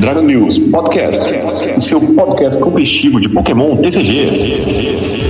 [0.00, 1.34] Dragon News Podcast,
[1.76, 5.29] o seu podcast competitivo de Pokémon TCG.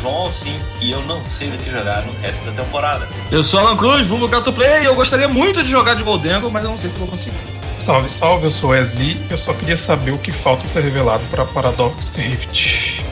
[0.00, 3.06] João Alcim e eu não sei do que jogar no resto da temporada.
[3.30, 6.50] Eu sou Alan Cruz, vulgo Gato Play, e eu gostaria muito de jogar de Goldengo,
[6.50, 7.36] mas eu não sei se vou conseguir.
[7.78, 9.20] Salve, salve, eu sou Wesley.
[9.30, 13.02] Eu só queria saber o que falta ser revelado para Paradox Rift.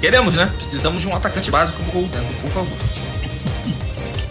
[0.00, 0.50] Queremos, né?
[0.56, 2.76] Precisamos de um atacante básico pro Goldengo, por favor.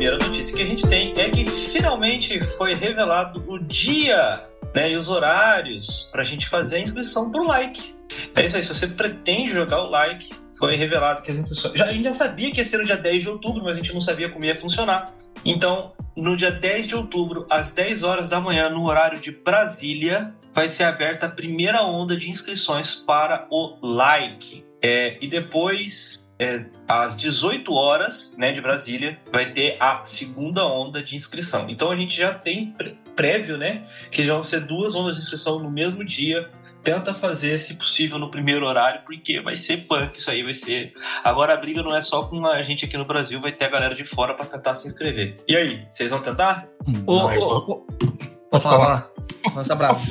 [0.03, 4.45] Primeira notícia que a gente tem é que finalmente foi revelado o dia
[4.75, 7.95] né, e os horários para a gente fazer a inscrição para o like.
[8.35, 10.29] É isso aí, se você pretende jogar o like,
[10.59, 11.79] foi revelado que as inscrições.
[11.79, 13.77] Já, a gente já sabia que ia ser no dia 10 de outubro, mas a
[13.77, 15.13] gente não sabia como ia funcionar.
[15.45, 20.35] Então, no dia 10 de outubro, às 10 horas da manhã, no horário de Brasília,
[20.51, 24.65] vai ser aberta a primeira onda de inscrições para o like.
[24.81, 31.01] É, e depois, é, às 18 horas né, de Brasília, vai ter a segunda onda
[31.01, 31.69] de inscrição.
[31.69, 33.83] Então a gente já tem pré- prévio, né?
[34.11, 36.49] Que já vão ser duas ondas de inscrição no mesmo dia.
[36.83, 40.91] Tenta fazer, se possível, no primeiro horário, porque vai ser punk isso aí, vai ser.
[41.23, 43.69] Agora a briga não é só com a gente aqui no Brasil, vai ter a
[43.69, 45.37] galera de fora para tentar se inscrever.
[45.47, 46.67] E aí, vocês vão tentar?
[47.07, 47.87] Ô, eu ô, ô,
[48.51, 49.09] Pode falar.
[49.55, 50.01] Lança bravo.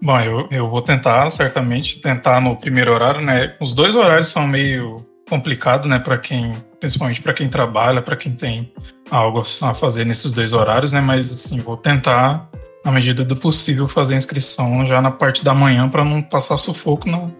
[0.00, 3.54] Bom, eu, eu vou tentar, certamente, tentar no primeiro horário, né?
[3.60, 8.32] Os dois horários são meio complicados, né, para quem, principalmente para quem trabalha, para quem
[8.32, 8.70] tem
[9.10, 11.00] algo a fazer nesses dois horários, né?
[11.00, 12.50] Mas assim, vou tentar,
[12.84, 16.58] na medida do possível, fazer a inscrição já na parte da manhã para não passar
[16.58, 17.30] sufoco na,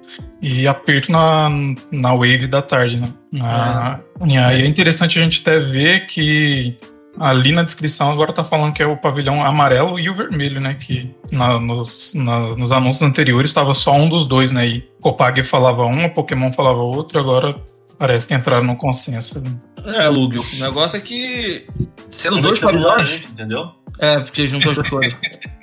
[0.41, 1.51] e aperto na,
[1.91, 3.13] na wave da tarde, né?
[3.31, 6.75] Na- e aí é interessante a gente até ver que
[7.19, 10.73] Ali na descrição agora tá falando que é o pavilhão amarelo e o vermelho, né?
[10.81, 14.67] Que na- nos, na- nos anúncios anteriores estava só um dos dois, né?
[14.67, 17.55] E Copag falava um, a Pokémon falava outro, agora
[17.99, 19.41] parece que entraram no consenso.
[19.41, 19.51] né?
[19.85, 21.67] É, Lugio, o negócio é que.
[22.11, 23.11] Sendo dois pavilhões.
[23.11, 23.73] longe, entendeu?
[23.99, 25.19] É, porque juntou as duas coisas.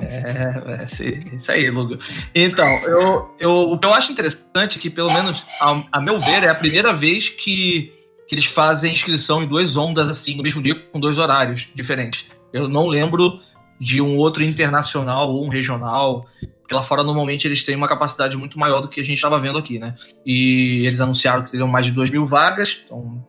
[0.00, 1.96] É, é isso aí, Lugo.
[2.34, 6.20] Então, eu, eu, o que eu acho interessante é que, pelo menos, a, a meu
[6.20, 7.92] ver, é a primeira vez que,
[8.28, 12.26] que eles fazem inscrição em duas ondas, assim, no mesmo dia, com dois horários diferentes.
[12.52, 13.38] Eu não lembro
[13.80, 16.26] de um outro internacional ou um regional,
[16.60, 19.38] porque lá fora, normalmente, eles têm uma capacidade muito maior do que a gente estava
[19.38, 19.94] vendo aqui, né?
[20.26, 23.24] E eles anunciaram que teriam mais de 2 mil vagas, então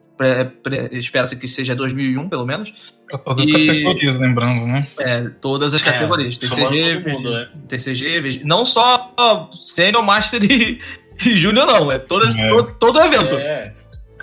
[0.92, 2.94] espera-se que seja 2001, pelo menos.
[3.08, 4.86] Pra todas as E- categorias, lembrando, né?
[5.00, 6.36] É, todas as É, categorias.
[6.36, 8.42] somando TCG, mundo, VG, TCG, VG.
[8.44, 9.14] Não só
[9.52, 10.80] Senior, Master e,
[11.26, 11.92] e Júnior, não.
[11.92, 12.50] É, todas, É.
[12.50, 13.36] todo, todo o evento.
[13.36, 13.74] É,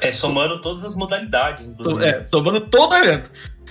[0.03, 1.67] é somando todas as modalidades.
[1.69, 2.05] inclusive.
[2.05, 3.31] É, somando todo o evento.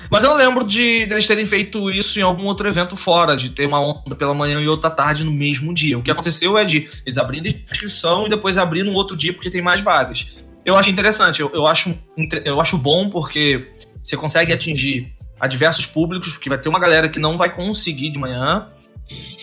[0.10, 3.66] Mas eu lembro de, eles terem feito isso em algum outro evento fora, de ter
[3.66, 5.98] uma onda pela manhã e outra tarde no mesmo dia.
[5.98, 9.50] O que aconteceu é de eles abrindo inscrição e depois abrir no outro dia porque
[9.50, 10.44] tem mais vagas.
[10.64, 11.96] Eu acho interessante, eu, eu, acho,
[12.44, 13.70] eu acho bom porque
[14.02, 15.10] você consegue atingir
[15.40, 18.66] a diversos públicos, porque vai ter uma galera que não vai conseguir de manhã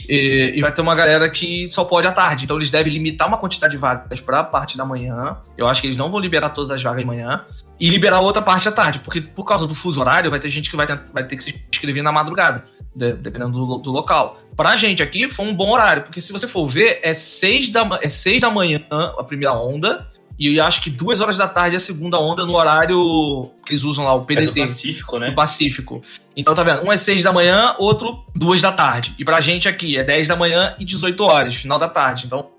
[0.09, 2.45] e, e vai ter uma galera que só pode à tarde.
[2.45, 5.37] Então eles devem limitar uma quantidade de vagas para a parte da manhã.
[5.57, 7.45] Eu acho que eles não vão liberar todas as vagas de manhã
[7.81, 10.71] e liberar outra parte à tarde, porque por causa do fuso horário vai ter gente
[10.71, 12.63] que vai ter, vai ter que se inscrever na madrugada,
[12.95, 14.39] de- dependendo do, do local.
[14.57, 17.85] Pra gente aqui foi um bom horário, porque se você for ver, é seis da,
[17.85, 20.07] ma- é seis da manhã a primeira onda
[20.43, 23.73] E eu acho que duas horas da tarde é a segunda onda no horário que
[23.73, 24.43] eles usam lá, o PDT.
[24.43, 25.27] É do Pacífico, né?
[25.29, 26.01] Do Pacífico.
[26.37, 26.85] Então tá vendo?
[26.85, 29.15] Um é seis da manhã, outro duas da tarde.
[29.17, 32.27] E pra gente aqui é 10 da manhã e 18 horas, final da tarde.
[32.27, 32.51] Então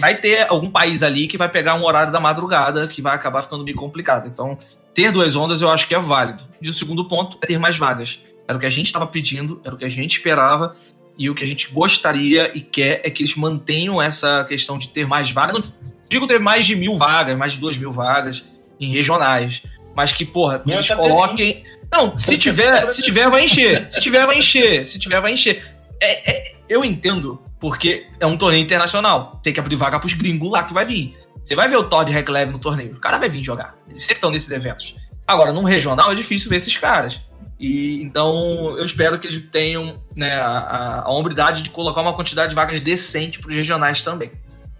[0.00, 3.42] vai ter algum país ali que vai pegar um horário da madrugada que vai acabar
[3.42, 4.28] ficando meio complicado.
[4.28, 4.56] Então,
[4.94, 6.44] ter duas ondas eu acho que é válido.
[6.62, 8.20] E o segundo ponto é ter mais vagas.
[8.46, 10.72] Era o que a gente estava pedindo, era o que a gente esperava.
[11.18, 14.90] E o que a gente gostaria e quer é que eles mantenham essa questão de
[14.90, 15.72] ter mais vagas.
[16.08, 18.44] Digo ter mais de mil vagas, mais de duas mil vagas
[18.80, 19.62] em regionais.
[19.94, 21.62] Mas que, porra, Não, eles coloquem.
[21.90, 23.88] Não, se tiver, se tiver, vai encher.
[23.88, 24.86] Se tiver, vai encher.
[24.86, 25.74] Se tiver, vai encher.
[26.00, 29.40] É, é, eu entendo, porque é um torneio internacional.
[29.42, 31.16] Tem que abrir vaga pros gringos lá que vai vir.
[31.42, 32.92] Você vai ver o Todd Recleve no torneio.
[32.92, 33.74] O cara vai vir jogar.
[33.88, 34.96] Eles sempre estão nesses eventos.
[35.26, 37.20] Agora, num regional é difícil ver esses caras.
[37.58, 42.50] E então eu espero que eles tenham né, a, a hombridade de colocar uma quantidade
[42.50, 44.30] de vagas decente para os regionais também.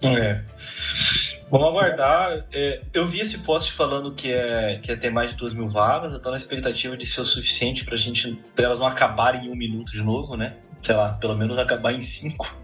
[0.02, 0.42] É.
[1.50, 2.44] Vamos aguardar.
[2.52, 5.68] É, eu vi esse post falando que é, que é ter mais de 2 mil
[5.68, 6.12] vagas.
[6.12, 8.38] Eu tô na expectativa de ser o suficiente pra gente.
[8.54, 10.56] Pra elas não acabarem em um minuto de novo, né?
[10.82, 12.54] Sei lá, pelo menos acabar em cinco.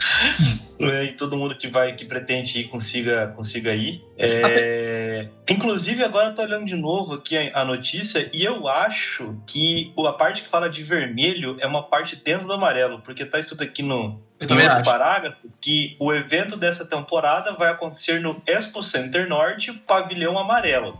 [0.80, 4.02] e todo mundo que vai, que pretende ir, consiga, consiga ir.
[4.16, 5.28] É...
[5.48, 10.12] Inclusive, agora eu tô olhando de novo aqui a notícia e eu acho que a
[10.12, 13.82] parte que fala de vermelho é uma parte dentro do amarelo, porque tá escrito aqui
[13.82, 20.38] no, no parágrafo que o evento dessa temporada vai acontecer no Expo Center Norte, pavilhão
[20.38, 20.98] amarelo.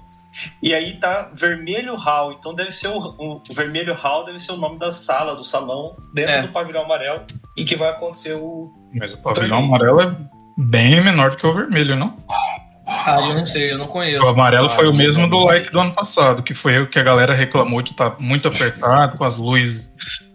[0.63, 4.53] E aí tá Vermelho Hall, então deve ser o, o, o Vermelho Hall deve ser
[4.53, 6.43] o nome da sala, do salão, dentro é.
[6.43, 7.23] do pavilhão amarelo,
[7.57, 10.17] e que vai acontecer o mas o pavilhão amarelo é
[10.57, 12.17] bem menor do que o vermelho, não?
[12.29, 12.52] Ah,
[13.07, 14.23] eu não sei, eu não conheço.
[14.25, 16.99] O amarelo ah, foi o mesmo do like do ano passado, que foi o que
[16.99, 19.91] a galera reclamou de estar tá muito apertado, com as luzes,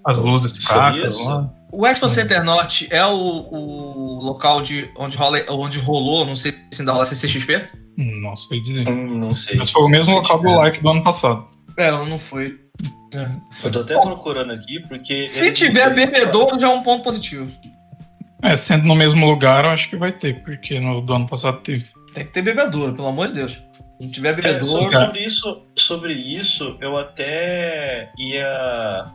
[0.06, 1.50] as luzes fracas lá.
[1.72, 6.54] O Expo Center Norte é o, o local de onde, rola, onde rolou, não sei
[6.74, 7.68] se ainda rola CCXP?
[7.98, 8.88] Não sei dizer.
[8.88, 9.58] Hum, não sei.
[9.58, 11.48] Mas foi o mesmo local do like do ano passado.
[11.76, 12.58] É, não foi.
[13.14, 13.28] É.
[13.64, 15.28] Eu tô até Bom, procurando aqui, porque.
[15.28, 17.52] Se tiver bebedouro, já é um ponto positivo.
[18.42, 21.60] É, sendo no mesmo lugar, eu acho que vai ter, porque no do ano passado
[21.62, 21.86] teve.
[22.18, 23.52] Tem que ter bebedouro, pelo amor de Deus.
[23.52, 23.62] Se
[24.02, 24.88] não tiver bebedouro.
[24.88, 29.06] É, sobre, isso, sobre isso, eu até ia,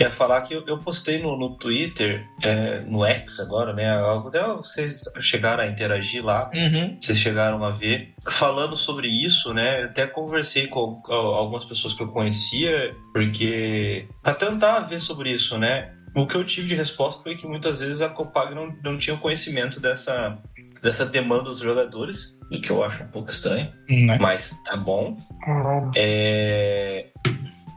[0.00, 3.88] ia falar que eu, eu postei no, no Twitter, é, no X agora, né?
[4.26, 6.96] Até vocês chegaram a interagir lá, uhum.
[7.00, 8.12] vocês chegaram a ver.
[8.28, 9.84] Falando sobre isso, né?
[9.84, 14.08] Até conversei com algumas pessoas que eu conhecia, porque.
[14.24, 15.92] pra tentar ver sobre isso, né?
[16.16, 19.16] O que eu tive de resposta foi que muitas vezes a Copag não, não tinha
[19.16, 20.38] conhecimento dessa,
[20.84, 24.18] dessa demanda dos jogadores, o que eu acho um pouco estranho, né?
[24.20, 25.16] mas tá bom.
[25.42, 25.90] Caralho.
[25.96, 27.06] É,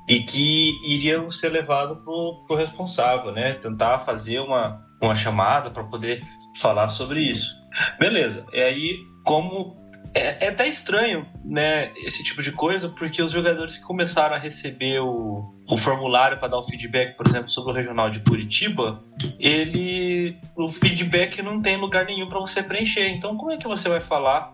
[0.09, 3.53] e que iriam ser levados pro, pro responsável, né?
[3.53, 6.21] Tentar fazer uma, uma chamada para poder
[6.57, 7.55] falar sobre isso.
[7.97, 8.45] Beleza.
[8.51, 9.77] E aí, como
[10.13, 14.39] é, é, até estranho, né, esse tipo de coisa, porque os jogadores que começaram a
[14.39, 19.03] receber o, o formulário para dar o feedback, por exemplo, sobre o regional de Curitiba,
[19.39, 23.07] ele o feedback não tem lugar nenhum para você preencher.
[23.09, 24.53] Então, como é que você vai falar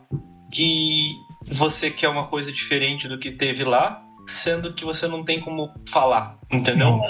[0.52, 1.12] que
[1.48, 5.74] você quer uma coisa diferente do que teve lá, sendo que você não tem como
[5.88, 7.02] falar, entendeu?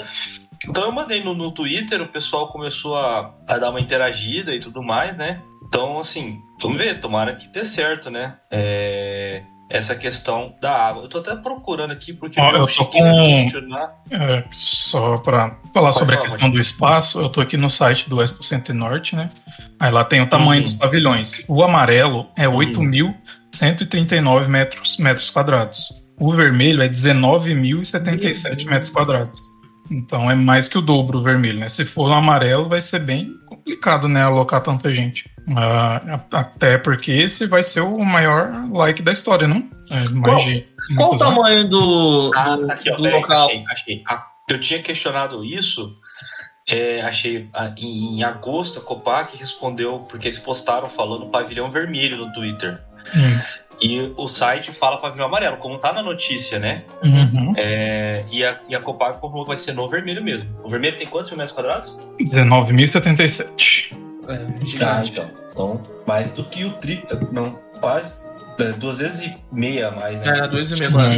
[0.68, 4.60] Então eu mandei no, no Twitter, o pessoal começou a, a dar uma interagida e
[4.60, 5.42] tudo mais, né?
[5.74, 8.36] Então, assim, vamos ver, tomara que dê certo, né?
[8.48, 11.02] É, essa questão da água.
[11.02, 13.26] Eu tô até procurando aqui, porque eu tô com...
[13.26, 13.92] questionar.
[14.08, 17.68] É, só para falar Pode sobre falar, a questão do espaço, eu tô aqui no
[17.68, 19.28] site do Expo Center Norte, né?
[19.80, 20.64] Aí lá tem o tamanho uhum.
[20.64, 21.42] dos pavilhões.
[21.48, 22.58] O amarelo é uhum.
[22.58, 25.92] 8.139 metros, metros quadrados.
[26.20, 29.40] O vermelho é 19.077 metros quadrados.
[29.90, 31.68] Então é mais que o dobro o vermelho, né?
[31.68, 34.22] Se for no amarelo, vai ser bem complicado, né?
[34.22, 35.30] Alocar tanta gente.
[35.48, 39.68] Uh, até porque esse vai ser o maior like da história, não?
[39.90, 40.66] É, qual, de,
[40.96, 43.46] qual o tamanho do, ah, tá aqui, ó, do local?
[43.48, 44.02] Achei, achei.
[44.08, 45.96] Ah, eu tinha questionado isso,
[46.68, 52.16] é, achei ah, em, em, agosto a Copac respondeu, porque eles postaram falando pavilhão vermelho
[52.16, 52.82] no Twitter.
[53.14, 53.38] Hum.
[53.84, 56.84] E o site fala pavilhão amarelo, como tá na notícia, né?
[57.04, 57.52] Uhum.
[57.54, 60.48] É, e, a, e a Copag confirmou que vai ser no vermelho mesmo.
[60.62, 61.98] O vermelho tem quantos mil metros quadrados?
[62.18, 63.94] 19.077.
[64.26, 65.30] É, tá, então.
[65.52, 67.04] Então, mais do que o tri...
[67.30, 68.14] Não, quase
[68.58, 70.38] é, duas vezes e meia a mais, né?
[70.38, 71.16] É, duas e meia mais.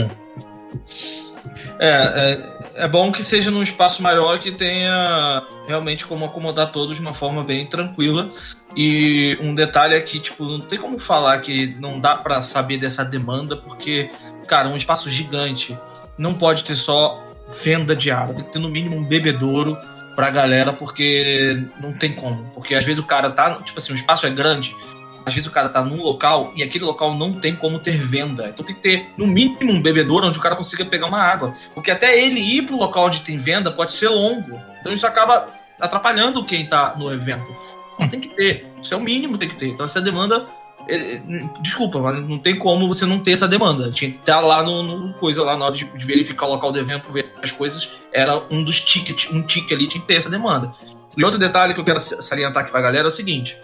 [1.78, 6.97] É, é, é, bom que seja num espaço maior que tenha realmente como acomodar todos
[6.97, 8.30] de uma forma bem tranquila.
[8.76, 12.78] E um detalhe é que, tipo, não tem como falar que não dá para saber
[12.78, 14.11] dessa demanda, porque,
[14.47, 15.78] cara, um espaço gigante
[16.18, 17.23] não pode ter só
[17.62, 19.76] venda de água, tem que ter no mínimo um bebedouro
[20.14, 22.50] pra galera, porque não tem como.
[22.54, 24.75] Porque às vezes o cara tá, tipo assim, o espaço é grande,
[25.26, 28.49] às vezes o cara tá num local e aquele local não tem como ter venda.
[28.49, 31.52] Então tem que ter, no mínimo, um bebedouro onde o cara consiga pegar uma água.
[31.75, 34.56] Porque até ele ir pro local onde tem venda pode ser longo.
[34.80, 35.49] Então isso acaba
[35.80, 37.52] atrapalhando quem tá no evento.
[37.95, 38.71] Então tem que ter.
[38.80, 39.66] Isso é o mínimo tem que ter.
[39.66, 40.47] Então essa demanda.
[40.88, 41.21] é,
[41.61, 43.90] Desculpa, mas não tem como você não ter essa demanda.
[43.90, 46.71] Tinha que estar lá no, no coisa lá na hora de, de verificar o local
[46.71, 47.90] do evento, ver as coisas.
[48.12, 50.71] Era um dos tickets, um ticket ali tinha que ter essa demanda.
[51.16, 53.59] E outro detalhe que eu quero salientar aqui pra galera é o seguinte: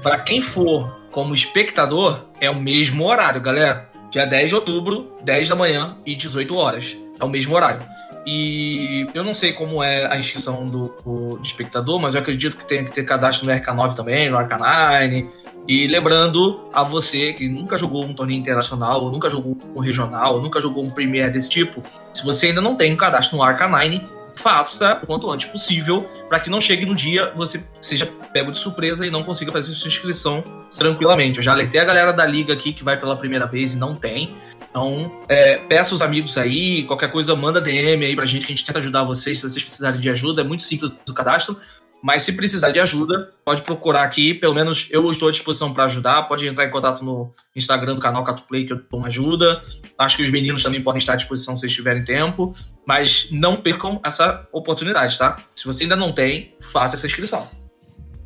[0.00, 3.88] para quem for como espectador, é o mesmo horário, galera.
[4.10, 6.98] Dia 10 de outubro, 10 da manhã e 18 horas.
[7.20, 7.82] É o mesmo horário.
[8.26, 12.56] E eu não sei como é a inscrição do, do, do espectador, mas eu acredito
[12.56, 15.26] que tem que ter cadastro no RK9 também, no RK9.
[15.66, 20.34] E lembrando a você que nunca jogou um torneio internacional, ou nunca jogou um regional,
[20.34, 23.44] ou nunca jogou um Premier desse tipo, se você ainda não tem um cadastro no
[23.44, 24.02] RK9,
[24.38, 28.58] faça o quanto antes possível para que não chegue no dia você seja pego de
[28.58, 30.44] surpresa e não consiga fazer sua inscrição
[30.78, 31.38] tranquilamente.
[31.38, 33.94] Eu já alertei a galera da liga aqui que vai pela primeira vez e não
[33.94, 34.34] tem.
[34.70, 38.54] Então, é, peça os amigos aí, qualquer coisa, manda DM aí pra gente que a
[38.54, 40.42] gente tenta ajudar vocês se vocês precisarem de ajuda.
[40.42, 41.56] É muito simples o cadastro.
[42.02, 44.32] Mas se precisar de ajuda, pode procurar aqui.
[44.32, 46.22] Pelo menos eu estou à disposição para ajudar.
[46.24, 49.60] Pode entrar em contato no Instagram do canal Catuplay que eu dou uma ajuda.
[49.98, 52.52] Acho que os meninos também podem estar à disposição se tiverem tempo.
[52.86, 55.38] Mas não percam essa oportunidade, tá?
[55.56, 57.48] Se você ainda não tem, faça essa inscrição.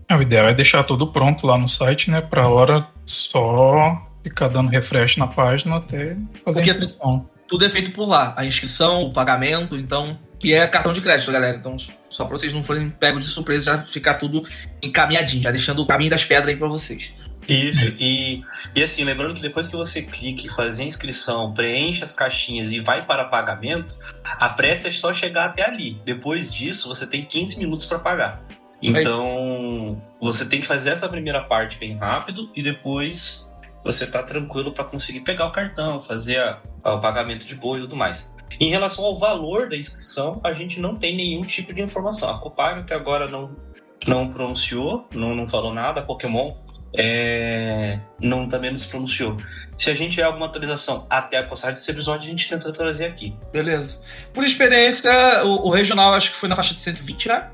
[0.09, 2.21] É, o ideal é deixar tudo pronto lá no site, né?
[2.21, 7.29] Pra hora só ficar dando refresh na página até fazer Porque a inscrição.
[7.49, 8.35] Tudo é feito por lá.
[8.37, 10.19] A inscrição, o pagamento, então.
[10.43, 11.57] E é cartão de crédito, galera.
[11.57, 11.77] Então,
[12.13, 14.47] só pra vocês não forem pegos de surpresa, já ficar tudo
[14.83, 17.13] encaminhadinho, já deixando o caminho das pedras aí pra vocês.
[17.49, 18.41] Isso, e,
[18.75, 22.71] e assim, lembrando que depois que você clica em fazer a inscrição, preenche as caixinhas
[22.71, 26.01] e vai para pagamento, a pressa é só chegar até ali.
[26.05, 28.45] Depois disso, você tem 15 minutos para pagar.
[28.81, 33.49] Então, você tem que fazer essa primeira parte bem rápido e depois
[33.85, 37.79] você tá tranquilo para conseguir pegar o cartão, fazer a, a, o pagamento de boa
[37.79, 38.33] e tudo mais.
[38.61, 42.31] Em relação ao valor da inscrição, a gente não tem nenhum tipo de informação.
[42.31, 43.55] A Copag até agora não,
[44.07, 46.01] não pronunciou, não, não falou nada.
[46.01, 46.55] A Pokémon
[46.97, 49.37] é, não também não se pronunciou.
[49.77, 53.07] Se a gente tiver alguma atualização até a postagem desse episódio, a gente tenta trazer
[53.07, 53.37] aqui.
[53.53, 54.01] Beleza.
[54.33, 55.13] Por experiência,
[55.45, 57.51] o, o regional acho que foi na faixa de 120, né?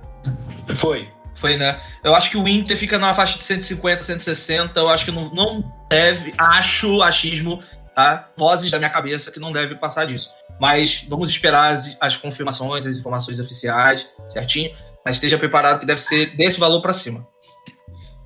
[0.76, 1.08] Foi.
[1.38, 1.78] Foi, né?
[2.02, 4.80] Eu acho que o Inter fica na faixa de 150, 160.
[4.80, 6.34] Eu acho que não, não deve.
[6.36, 7.62] Acho, achismo,
[7.98, 8.32] tá?
[8.36, 10.30] Vozes da minha cabeça que não deve passar disso.
[10.60, 14.72] Mas vamos esperar as, as confirmações, as informações oficiais, certinho.
[15.04, 17.26] Mas esteja preparado que deve ser desse valor para cima.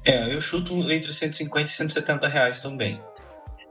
[0.05, 3.03] É, eu chuto entre 150 e 170 reais também.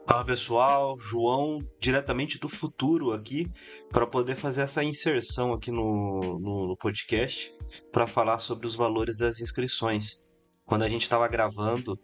[0.07, 3.45] Fala pessoal, João, diretamente do futuro aqui,
[3.91, 7.53] para poder fazer essa inserção aqui no, no, no podcast,
[7.91, 10.19] para falar sobre os valores das inscrições.
[10.65, 11.95] Quando a gente estava gravando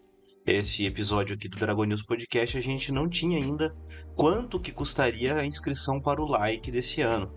[0.45, 3.75] esse episódio aqui do Dragon News Podcast, a gente não tinha ainda
[4.17, 7.31] quanto que custaria a inscrição para o like desse ano.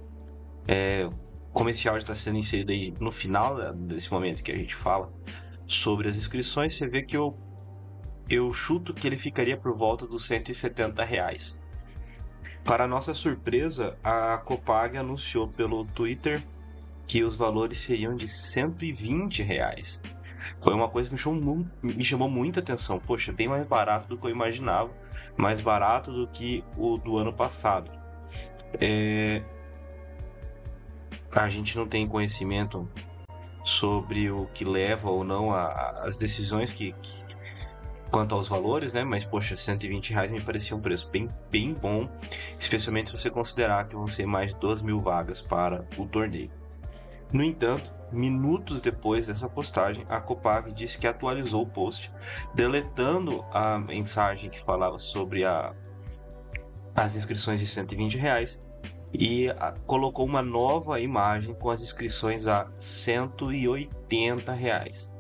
[0.67, 5.13] É, o comercial está sendo inserido aí no final desse momento que a gente fala
[5.67, 7.39] sobre as inscrições, você vê que eu
[8.29, 11.59] eu chuto que ele ficaria por volta dos 170 reais.
[12.65, 16.41] Para nossa surpresa, a Copag anunciou pelo Twitter
[17.09, 20.01] que os valores seriam de 120 reais.
[20.61, 22.99] Foi uma coisa que me chamou, me chamou muita atenção.
[22.99, 24.91] Poxa, bem mais barato do que eu imaginava,
[25.37, 27.91] mais barato do que o do ano passado.
[28.81, 29.43] É...
[31.35, 32.89] A gente não tem conhecimento
[33.65, 37.31] sobre o que leva ou não as decisões que, que
[38.11, 39.05] quanto aos valores, né?
[39.05, 42.09] Mas, poxa, 120 reais me parecia um preço bem, bem bom,
[42.59, 46.51] especialmente se você considerar que vão ser mais de 2 mil vagas para o torneio.
[47.33, 52.13] No entanto, minutos depois dessa postagem, a Copag disse que atualizou o post,
[52.55, 55.75] deletando a mensagem que falava sobre a,
[56.95, 58.63] as inscrições de 120 reais
[59.13, 65.13] e a, colocou uma nova imagem com as inscrições a 180 reais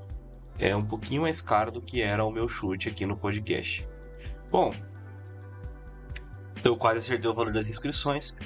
[0.60, 3.88] é um pouquinho mais caro do que era o meu chute aqui no podcast.
[4.50, 4.72] Bom,
[6.62, 8.36] eu quase acertei o valor das inscrições,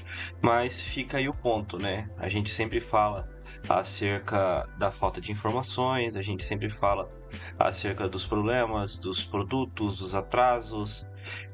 [0.40, 2.08] mas fica aí o ponto, né?
[2.16, 3.28] A gente sempre fala
[3.68, 7.10] acerca da falta de informações, a gente sempre fala
[7.58, 11.06] acerca dos problemas, dos produtos, dos atrasos,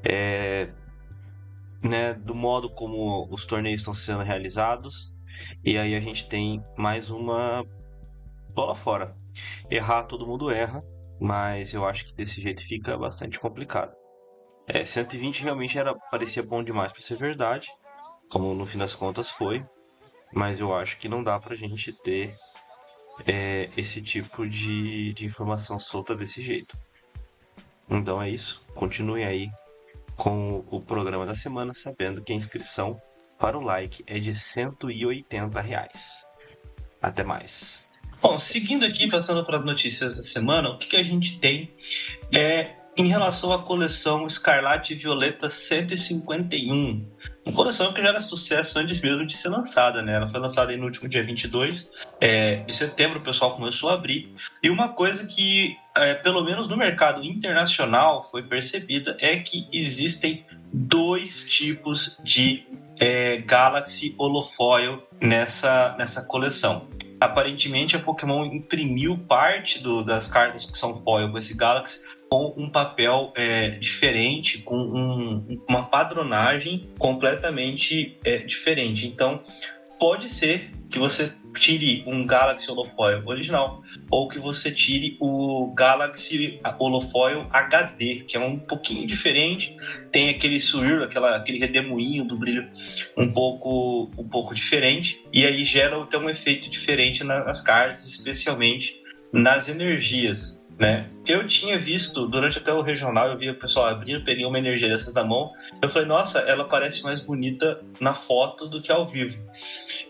[0.03, 0.71] é,
[1.83, 5.15] né, do modo como os torneios estão sendo realizados.
[5.63, 7.65] E aí a gente tem mais uma
[8.53, 9.15] bola fora.
[9.69, 10.83] Errar, todo mundo erra,
[11.19, 13.93] mas eu acho que desse jeito fica bastante complicado.
[14.67, 17.67] É, 120 realmente era parecia bom demais para ser verdade,
[18.29, 19.65] como no fim das contas foi,
[20.33, 22.35] mas eu acho que não dá pra gente ter
[23.25, 26.77] é, esse tipo de, de informação solta desse jeito.
[27.89, 28.63] Então é isso.
[28.73, 29.49] Continuem aí
[30.15, 33.01] com o programa da semana, sabendo que a inscrição
[33.37, 36.25] para o like é de 180 reais.
[37.01, 37.83] Até mais.
[38.21, 41.73] Bom, seguindo aqui, passando para as notícias da semana, o que, que a gente tem
[42.31, 47.05] é em relação à coleção Escarlate e Violeta 151.
[47.45, 50.15] Uma coleção que já era sucesso antes mesmo de ser lançada, né?
[50.15, 54.33] Ela foi lançada no último dia 22 é, de setembro, o pessoal começou a abrir.
[54.61, 60.45] E uma coisa que, é, pelo menos no mercado internacional, foi percebida é que existem
[60.71, 62.67] dois tipos de
[62.99, 66.87] é, Galaxy Holofoil nessa, nessa coleção
[67.19, 72.01] aparentemente a Pokémon imprimiu parte do, das cartas que são foil com esse Galaxy
[72.31, 79.05] com um papel é, diferente, com um, uma padronagem completamente é, diferente.
[79.05, 79.41] Então,
[79.99, 86.57] pode ser que você tire um Galaxy Holofoil original ou que você tire o Galaxy
[86.79, 89.75] Holofoil HD, que é um pouquinho diferente,
[90.09, 92.69] tem aquele swirl, aquela, aquele redemoinho do brilho
[93.17, 95.21] um pouco um pouco diferente.
[95.33, 99.01] E aí gera até um efeito diferente nas cartas, especialmente
[99.33, 101.05] nas energias né?
[101.27, 104.89] Eu tinha visto, durante até o regional, eu via o pessoal abrindo, peguei uma energia
[104.89, 105.51] dessas na mão.
[105.79, 109.39] Eu falei, nossa, ela parece mais bonita na foto do que ao vivo.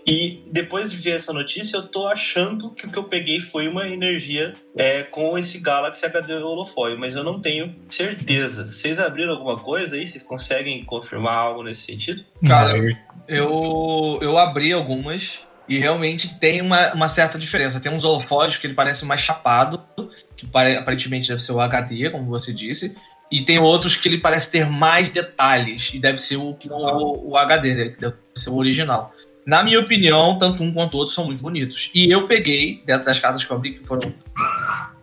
[0.08, 3.68] E depois de ver essa notícia, eu tô achando que o que eu peguei foi
[3.68, 8.72] uma energia é, com esse Galaxy HD Holofoil, mas eu não tenho certeza.
[8.72, 10.08] Vocês abriram alguma coisa aí?
[10.08, 12.24] Vocês conseguem confirmar algo nesse sentido?
[12.48, 12.74] Cara,
[13.28, 17.80] eu, eu abri algumas e realmente tem uma, uma certa diferença.
[17.80, 19.82] Tem uns holofotes que ele parece mais chapado,
[20.36, 20.46] que
[20.78, 22.94] aparentemente deve ser o HD, como você disse.
[23.32, 27.38] E tem outros que ele parece ter mais detalhes, e deve ser o, o, o
[27.38, 27.88] HD, né?
[27.88, 29.13] que deve ser o original.
[29.48, 31.90] Na minha opinião, tanto um quanto o outro são muito bonitos.
[31.96, 34.13] E eu peguei, dentro das cartas que eu abri, que foram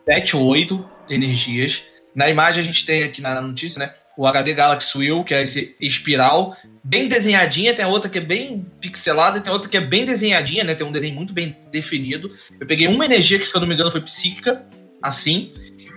[0.06, 1.84] 7 ou 8 energias.
[2.14, 3.90] Na imagem a gente tem aqui na notícia, né?
[4.18, 6.54] o HD Galaxy Wheel, que é esse espiral,
[6.88, 10.64] bem desenhadinha, tem a outra que é bem pixelada tem outra que é bem desenhadinha,
[10.64, 10.74] né?
[10.74, 12.30] Tem um desenho muito bem definido.
[12.58, 14.64] Eu peguei uma energia que, se eu não me engano, foi psíquica,
[15.02, 15.52] assim,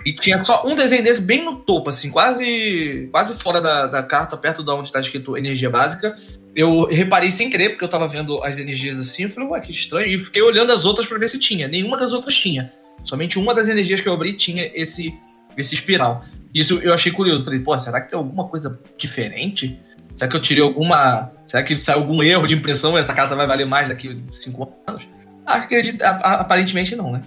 [0.06, 4.04] e tinha só um desenho desse bem no topo, assim, quase quase fora da, da
[4.04, 6.14] carta, perto da onde está escrito energia básica.
[6.54, 9.72] Eu reparei sem querer, porque eu tava vendo as energias assim, eu falei, ué, que
[9.72, 11.70] estranho, e fiquei olhando as outras para ver se tinha.
[11.70, 12.70] Nenhuma das outras tinha.
[13.06, 15.14] Somente uma das energias que eu abri tinha esse
[15.58, 16.22] esse espiral.
[16.54, 17.46] Isso eu achei curioso.
[17.46, 19.78] Falei, pô, será que tem alguma coisa diferente?
[20.16, 21.32] Será que eu tirei alguma.
[21.46, 22.98] Será que saiu algum erro de impressão?
[22.98, 25.08] Essa carta vai valer mais daqui cinco anos?
[25.46, 27.24] Acredito, aparentemente não, né?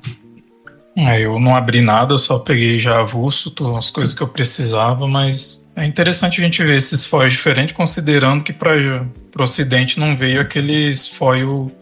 [0.97, 5.09] É, eu não abri nada, eu só peguei já avulso as coisas que eu precisava,
[5.09, 8.77] mas é interessante a gente ver esses foils diferentes, considerando que para
[9.37, 11.73] o ocidente não veio aqueles foil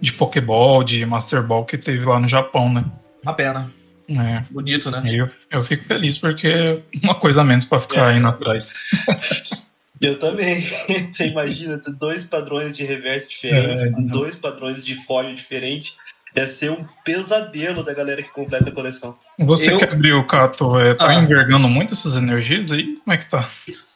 [0.00, 2.84] de Pokéball, de Master Ball que teve lá no Japão, né?
[3.22, 3.70] Uma pena.
[4.08, 4.44] É.
[4.50, 5.02] Bonito, né?
[5.06, 8.18] Eu, eu fico feliz porque é uma coisa a menos para ficar é.
[8.18, 8.82] indo atrás.
[10.00, 10.62] Eu também.
[11.10, 15.96] Você imagina ter dois padrões de reverso diferentes, é, dois padrões de folha diferentes.
[16.36, 19.16] Ia ser um pesadelo da galera que completa a coleção.
[19.38, 19.78] Você eu...
[19.78, 21.14] que abriu o Cato, é, tá ah.
[21.14, 22.96] envergando muito essas energias aí?
[23.02, 23.48] Como é que tá?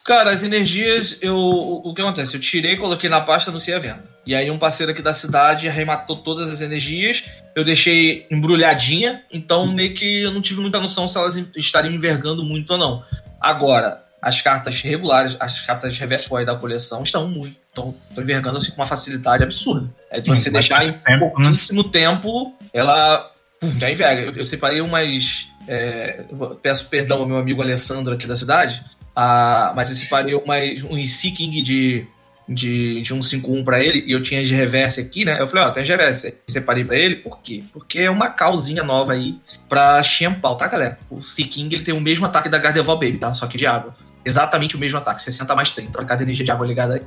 [0.03, 2.35] Cara, as energias, eu, o que acontece?
[2.35, 4.03] Eu tirei, coloquei na pasta, anunciei a venda.
[4.25, 7.23] E aí um parceiro aqui da cidade arrematou todas as energias,
[7.55, 12.43] eu deixei embrulhadinha, então meio que eu não tive muita noção se elas estariam envergando
[12.43, 13.03] muito ou não.
[13.39, 18.57] Agora, as cartas regulares, as cartas reverse foil da coleção estão muito, estão, estão envergando
[18.57, 19.93] assim com uma facilidade absurda.
[20.09, 21.17] É de você deixar em tempo, né?
[21.17, 21.89] pouquíssimo né?
[21.91, 24.21] tempo, ela pum, já enverga.
[24.21, 25.49] Eu, eu separei umas...
[25.67, 26.23] É,
[26.61, 28.83] peço perdão ao meu amigo Alessandro aqui da cidade,
[29.13, 32.07] ah, mas eu separei mais um Seeking de,
[32.47, 35.35] de, de 151 para ele e eu tinha de reverse aqui, né?
[35.37, 36.33] Eu falei, ó, oh, tem de reverse.
[36.47, 37.61] Separei para ele, por quê?
[37.73, 40.97] Porque é uma calzinha nova aí pra Xianpao, tá, galera?
[41.09, 43.33] O Seeking ele tem o mesmo ataque da Gardevoir Baby, tá?
[43.33, 43.93] Só que de água.
[44.25, 47.01] Exatamente o mesmo ataque, 60 mais 30, pra cada energia de água ligada.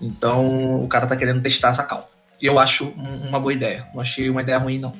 [0.00, 2.10] Então o cara tá querendo testar essa cal.
[2.40, 3.86] E eu acho uma boa ideia.
[3.94, 4.92] Não achei uma ideia ruim, não.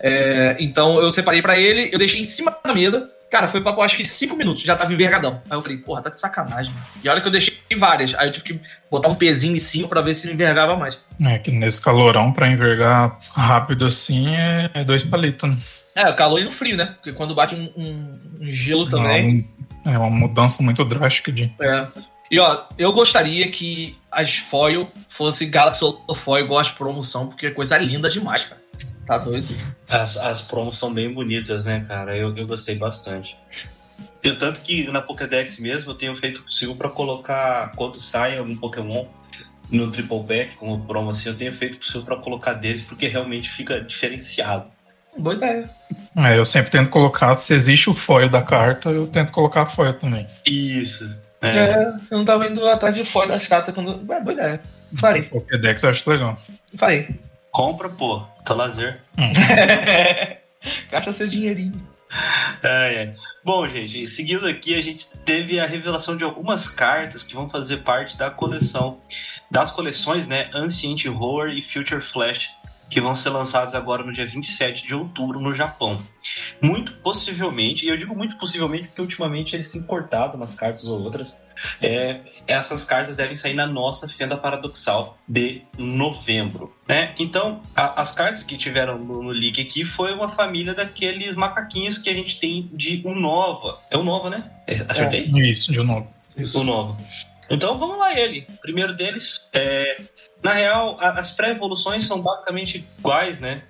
[0.00, 3.82] É, então eu separei para ele, eu deixei em cima da mesa Cara, foi papo
[3.82, 5.42] acho que 5 minutos, já tava envergadão.
[5.50, 6.72] Aí eu falei, porra, tá de sacanagem.
[6.72, 6.86] Mano.
[7.04, 8.14] E olha que eu deixei várias.
[8.14, 10.98] Aí eu tive que botar um pezinho em cima pra ver se não envergava mais.
[11.20, 15.56] É que nesse calorão, pra envergar rápido assim, é, dois palitos, né?
[15.94, 16.86] É, o calor e no frio, né?
[16.86, 19.46] Porque quando bate um, um, um gelo também.
[19.92, 21.52] É uma mudança muito drástica de.
[21.60, 21.88] É.
[22.30, 27.50] E ó, eu gostaria que as foil fosse Galaxy Foil igual as promoção, porque é
[27.50, 28.60] coisa linda demais, cara.
[29.06, 29.56] Tá doido?
[29.88, 32.14] As, as promos são bem bonitas, né, cara?
[32.16, 33.38] Eu, eu gostei bastante.
[34.22, 38.36] Eu, tanto que na Pokédex mesmo eu tenho feito o possível para colocar, quando sai
[38.36, 39.06] algum Pokémon
[39.70, 43.06] no Triple Pack, como promo assim, eu tenho feito o possível para colocar deles, porque
[43.06, 44.70] realmente fica diferenciado.
[45.18, 45.70] Boa ideia.
[46.16, 49.92] É, eu sempre tento colocar, se existe o foil da carta, eu tento colocar foil
[49.92, 50.26] também.
[50.46, 51.08] Isso.
[51.40, 51.48] É.
[51.48, 51.94] É.
[52.10, 54.12] eu não tava indo atrás de fora das cartas quando.
[54.12, 54.60] É, boa ideia.
[54.94, 56.38] Farei, Pokédex eu acho legal.
[56.76, 57.08] farei.
[57.50, 58.22] Compra, pô.
[58.44, 59.00] Tá lazer.
[60.90, 61.86] Gasta seu dinheirinho.
[62.62, 63.14] É, é.
[63.44, 67.78] Bom, gente, seguindo aqui, a gente teve a revelação de algumas cartas que vão fazer
[67.78, 69.00] parte da coleção,
[69.50, 72.50] das coleções, né, Ancient Horror e Future Flash,
[72.90, 75.96] que vão ser lançadas agora no dia 27 de outubro no Japão.
[76.62, 81.02] Muito possivelmente, e eu digo muito possivelmente porque ultimamente eles têm cortado umas cartas ou
[81.02, 81.36] outras,
[81.82, 87.14] é, essas cartas devem sair na nossa Fenda Paradoxal de novembro, né?
[87.18, 91.98] Então, a- as cartas que tiveram no, no leak aqui foi uma família daqueles macaquinhos
[91.98, 93.78] que a gente tem de Unova.
[93.90, 94.50] É Unova, né?
[94.88, 95.30] Acertei?
[95.50, 96.08] Isso, de novo.
[96.36, 96.60] Isso.
[96.60, 96.96] o novo.
[97.50, 98.46] Então vamos lá ele.
[98.50, 100.02] O primeiro deles é.
[100.42, 103.62] Na real, a- as pré-evoluções são basicamente iguais, né?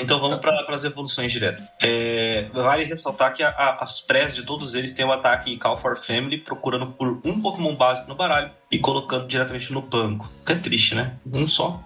[0.00, 1.60] Então vamos para as evoluções direto.
[1.82, 5.76] É, vale ressaltar que a- a- as prés de todos eles têm o ataque Call
[5.76, 10.30] for Family, procurando por um Pokémon básico no baralho e colocando diretamente no banco.
[10.46, 11.14] Que é triste, né?
[11.26, 11.82] Um só.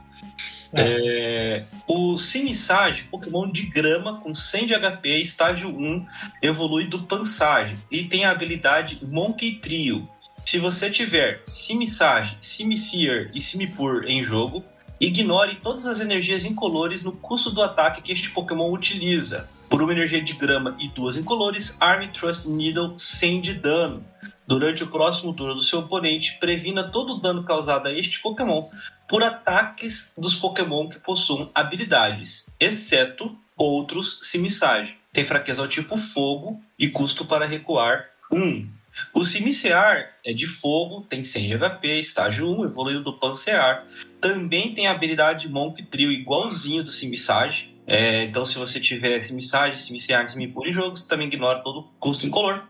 [0.75, 6.07] É, o Sinisage, Pokémon de grama com 100 de HP, estágio 1,
[6.43, 10.09] evolui do Pansage e tem a habilidade Monkey Trio.
[10.45, 14.65] Se você tiver Simisage, Simisear e Simipur em jogo,
[15.01, 19.49] ignore todas as energias incolores no custo do ataque que este Pokémon utiliza.
[19.69, 24.05] Por uma energia de grama e duas incolores, Arm Trust Needle 100 de dano.
[24.47, 28.69] Durante o próximo turno do seu oponente, previna todo o dano causado a este Pokémon
[29.09, 34.99] por ataques dos Pokémon que possuam habilidades, exceto outros Simisage.
[35.13, 38.82] Tem fraqueza ao tipo fogo e custo para recuar 1.
[39.15, 43.87] O Simisear é de fogo, tem 100 de HP, estágio 1, evoluído do Pansear.
[44.21, 47.73] Também tem a habilidade Monk Trio igualzinho do Simisage.
[47.87, 51.83] É, então, se você tiver Simisage, Simisear, Simipur em jogo, você também ignora todo o
[51.99, 52.67] custo incolor.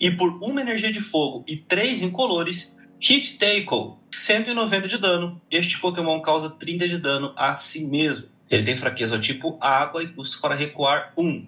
[0.00, 5.40] E por uma energia de fogo e três incolores, Hit Tackle, 190 de dano.
[5.50, 8.28] Este Pokémon causa 30 de dano a si mesmo.
[8.50, 11.46] Ele tem fraqueza tipo água e custo para recuar 1.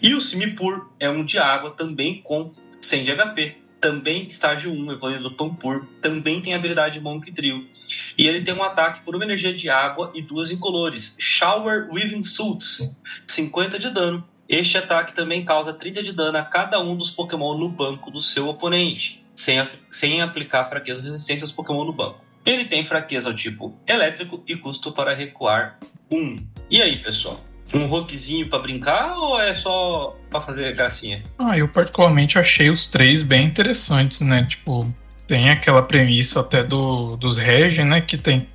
[0.00, 3.63] E o Simipur é um de água também com 100 de HP.
[3.84, 5.86] Também estágio 1, evoluindo do Pampur.
[6.00, 7.68] Também tem habilidade Monk Trio.
[8.16, 11.14] E ele tem um ataque por uma energia de água e duas incolores.
[11.18, 14.26] Shower Weaving Suits, 50 de dano.
[14.48, 18.22] Este ataque também causa 30 de dano a cada um dos Pokémon no banco do
[18.22, 22.24] seu oponente, sem, sem aplicar fraqueza ou resistência aos Pokémon no banco.
[22.42, 25.78] Ele tem fraqueza ao tipo elétrico e custo para recuar
[26.10, 26.38] 1.
[26.70, 27.38] E aí, pessoal?
[27.72, 31.22] Um rockzinho pra brincar ou é só pra fazer gracinha?
[31.38, 34.44] Ah, eu particularmente achei os três bem interessantes, né?
[34.44, 34.92] Tipo,
[35.26, 38.00] tem aquela premissa até do, dos Regi, né?
[38.00, 38.46] Que tem,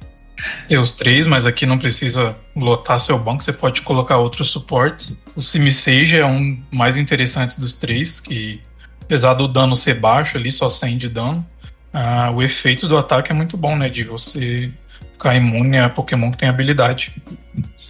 [0.68, 5.22] tem os três, mas aqui não precisa lotar seu banco, você pode colocar outros suportes.
[5.36, 8.62] O Simisage é um mais interessante dos três, que
[9.02, 11.46] apesar do dano ser baixo ali, só 100 de dano,
[11.92, 13.90] ah, o efeito do ataque é muito bom, né?
[13.90, 14.72] De você
[15.14, 17.14] ficar imune a Pokémon que tem habilidade.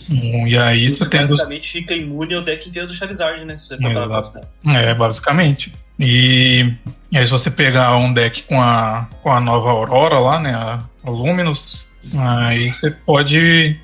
[0.09, 3.57] Hum, E aí você Você os basicamente fica imune ao deck inteiro do Charizard, né?
[3.57, 4.31] Se você for Exato.
[4.33, 4.79] pensar.
[4.79, 5.73] É, basicamente.
[5.99, 6.73] E,
[7.11, 10.53] e aí, se você pegar um deck com a, com a nova Aurora lá, né?
[10.53, 13.75] A, Luminous, aí você pode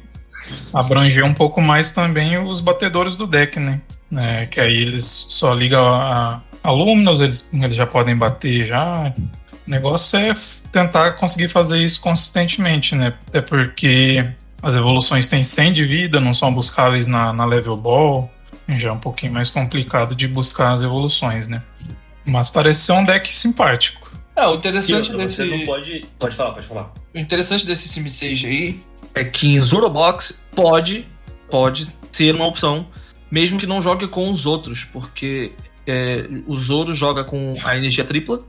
[0.73, 3.81] abranger um pouco mais também os batedores do deck, né?
[4.15, 9.11] É, que aí eles só ligam a, a Luminous, eles, eles já podem bater já.
[9.67, 10.33] O negócio é
[10.71, 13.13] tentar conseguir fazer isso consistentemente, né?
[13.27, 14.25] Até porque
[14.65, 18.31] as evoluções têm 100 de vida, não são buscáveis na, na level ball.
[18.67, 21.61] Já é um pouquinho mais complicado de buscar as evoluções, né?
[22.25, 24.11] Mas parece ser um deck simpático.
[24.35, 25.35] É, o interessante desse.
[25.35, 26.07] você não pode.
[26.17, 26.91] Pode falar, pode falar.
[27.13, 28.79] O interessante desse Simisage aí
[29.13, 31.07] é que em Zorobox pode,
[31.47, 32.87] pode ser uma opção,
[33.29, 35.53] mesmo que não jogue com os outros, porque
[35.85, 38.41] é, o Zoro joga com a energia tripla,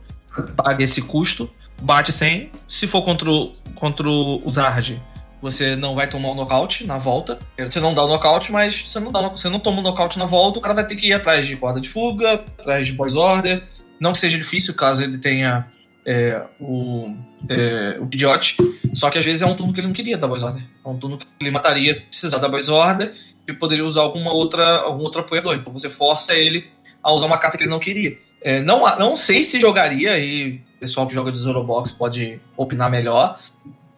[0.56, 1.50] paga esse custo,
[1.82, 2.52] bate 100.
[2.66, 4.98] Se for contra o, contra o Zard,
[5.40, 7.38] você não vai tomar o nocaute na volta.
[7.58, 10.26] Você não dá o nocaute, mas você não, dá, você não toma o nocaute na
[10.26, 13.16] volta, o cara vai ter que ir atrás de corda de fuga, atrás de boys
[13.16, 13.62] order.
[14.00, 15.66] Não que seja difícil caso ele tenha
[16.06, 17.14] é, o,
[17.48, 18.56] é, o Pidgeot.
[18.94, 20.62] Só que às vezes é um turno que ele não queria dar Boys Order.
[20.62, 23.12] É um turno que ele mataria se precisar da Boys Order
[23.46, 25.54] e poderia usar alguma outra, algum outro apoiador.
[25.54, 26.68] Então você força ele
[27.02, 28.16] a usar uma carta que ele não queria.
[28.42, 32.90] É, não, não sei se jogaria, aí o pessoal que joga de Zorobox pode opinar
[32.90, 33.38] melhor,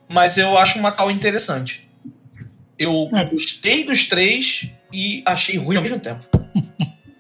[0.09, 1.89] mas eu acho uma tal interessante.
[2.79, 3.25] Eu É.
[3.25, 6.25] gostei dos três e achei ruim ao mesmo tempo.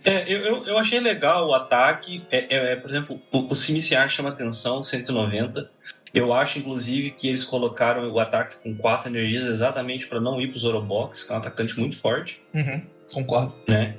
[0.05, 2.22] É, eu, eu, eu achei legal o ataque.
[2.31, 5.70] É, é, é, por exemplo, o, o Simiciar chama atenção, 190.
[6.14, 10.48] Eu acho, inclusive, que eles colocaram o ataque com quatro energias exatamente para não ir
[10.48, 12.40] pro Zorobox, que é um atacante muito forte.
[12.55, 12.81] Uhum.
[13.12, 13.55] Concordo.
[13.68, 13.94] né?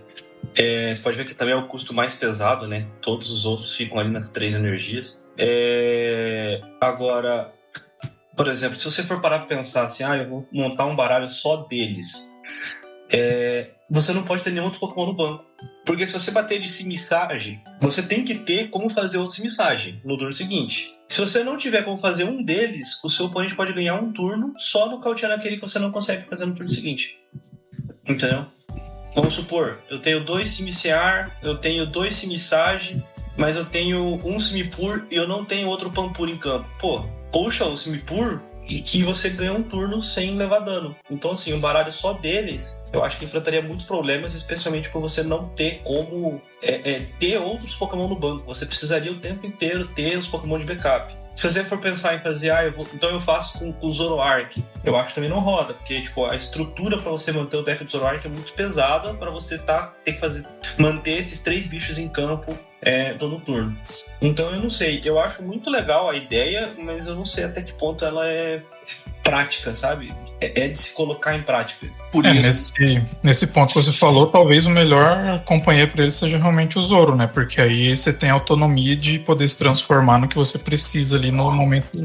[0.55, 2.87] É, você pode ver que também é o custo mais pesado, né?
[3.01, 5.21] Todos os outros ficam ali nas três energias.
[5.37, 7.53] É, agora,
[8.35, 11.27] por exemplo, se você for parar pra pensar assim, ah, eu vou montar um baralho
[11.27, 12.31] só deles,
[13.11, 15.45] é, você não pode ter nenhum outro Pokémon no banco.
[15.85, 20.15] Porque se você bater de simissagem, você tem que ter como fazer outra simissagem no
[20.17, 20.95] turno seguinte.
[21.07, 24.53] Se você não tiver como fazer um deles, o seu oponente pode ganhar um turno
[24.57, 27.17] só nocauteando aquele que você não consegue fazer no turno seguinte.
[28.07, 28.45] Entendeu?
[29.15, 33.03] Vamos supor, eu tenho dois Simisear, eu tenho dois Simissage,
[33.35, 36.69] mas eu tenho um Simipur e eu não tenho outro Pampur em campo.
[36.79, 40.95] Pô, puxa o Simipur e que você ganha um turno sem levar dano.
[41.09, 45.23] Então, assim, um baralho só deles, eu acho que enfrentaria muitos problemas, especialmente por você
[45.23, 48.45] não ter como é, é, ter outros Pokémon no banco.
[48.45, 51.11] Você precisaria o tempo inteiro ter os Pokémon de backup.
[51.33, 53.91] Se você for pensar em fazer, ah, eu vou, então eu faço com, com o
[53.91, 57.61] Zoroark, eu acho que também não roda, porque tipo, a estrutura para você manter o
[57.63, 60.45] deck do Zoroark é muito pesada para você tá, ter que fazer,
[60.77, 63.77] manter esses três bichos em campo é, todo turno.
[64.21, 67.61] Então eu não sei, eu acho muito legal a ideia, mas eu não sei até
[67.61, 68.61] que ponto ela é
[69.23, 70.13] prática, sabe?
[70.41, 71.87] É, é de se colocar em prática.
[72.11, 72.47] Por É, isso.
[72.47, 76.81] nesse, nesse ponto que você falou, talvez o melhor companheiro para ele seja realmente o
[76.81, 77.27] Zoro, né?
[77.27, 81.51] Porque aí você tem autonomia de poder se transformar no que você precisa ali no
[81.51, 81.97] momento,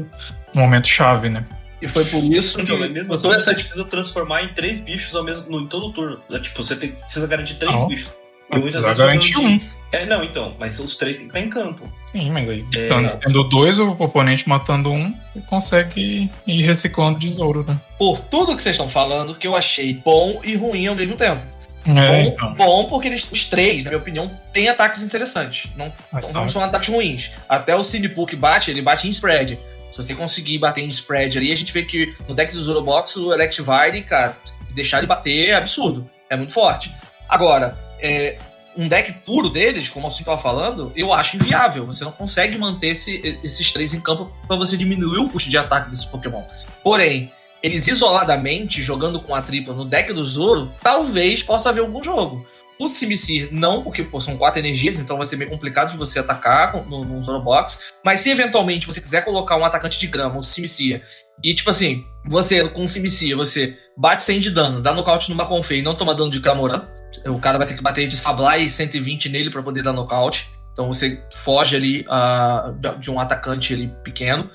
[0.53, 1.43] no momento chave, né?
[1.81, 4.81] E foi por isso que Então, mas mesmo assim, você essa precisa transformar em três
[4.81, 6.21] bichos ao mesmo, no, em todo turno.
[6.41, 7.87] Tipo, você tem, precisa garantir três Não.
[7.87, 8.13] bichos.
[8.51, 9.59] E muitas vezes garantir um.
[9.91, 11.89] É, não, então, mas os três têm que estar em campo.
[12.05, 12.87] Sim, mas aí É.
[12.89, 15.13] tendo- tendo dois, o oponente matando um,
[15.47, 17.79] consegue ir reciclando de Zoro, né?
[17.97, 21.45] por tudo que vocês estão falando, que eu achei bom e ruim ao mesmo tempo.
[21.87, 22.53] É, bom, então.
[22.55, 25.69] bom porque eles, os três, na minha opinião, têm ataques interessantes.
[25.77, 26.33] Não, Ataque.
[26.33, 27.31] não são ataques ruins.
[27.47, 29.59] Até o Cinepool que bate, ele bate em spread.
[29.91, 33.15] Se você conseguir bater em spread ali, a gente vê que no deck do Zorobox,
[33.17, 34.35] o Electivire, cara,
[34.73, 36.09] deixar ele bater é absurdo.
[36.29, 36.91] É muito forte.
[37.29, 38.37] Agora, é,
[38.77, 41.85] um deck puro deles, como Alcino estava falando, eu acho inviável.
[41.85, 45.57] Você não consegue manter esse- esses três em campo para você diminuir o custo de
[45.57, 46.43] ataque desse Pokémon.
[46.83, 47.31] Porém,
[47.63, 52.45] eles isoladamente, jogando com a tripla no deck do Zoro, talvez possa haver algum jogo.
[52.77, 56.19] O Simicir não, porque pô, são quatro energias, então vai ser meio complicado de você
[56.19, 57.85] atacar no, no Zoro Box.
[58.03, 61.01] Mas se eventualmente você quiser colocar um atacante de grama, um Simicir,
[61.41, 65.35] e tipo assim, você com o Simicir, você bate 100 de dano, dá nocaute no
[65.35, 66.87] Maconfei e não toma dano de Cramoran,
[67.25, 70.49] o cara vai ter que bater de Sablai 120 nele para poder dar nocaute.
[70.73, 74.49] Então você foge ali da- de um atacante ali pequeno.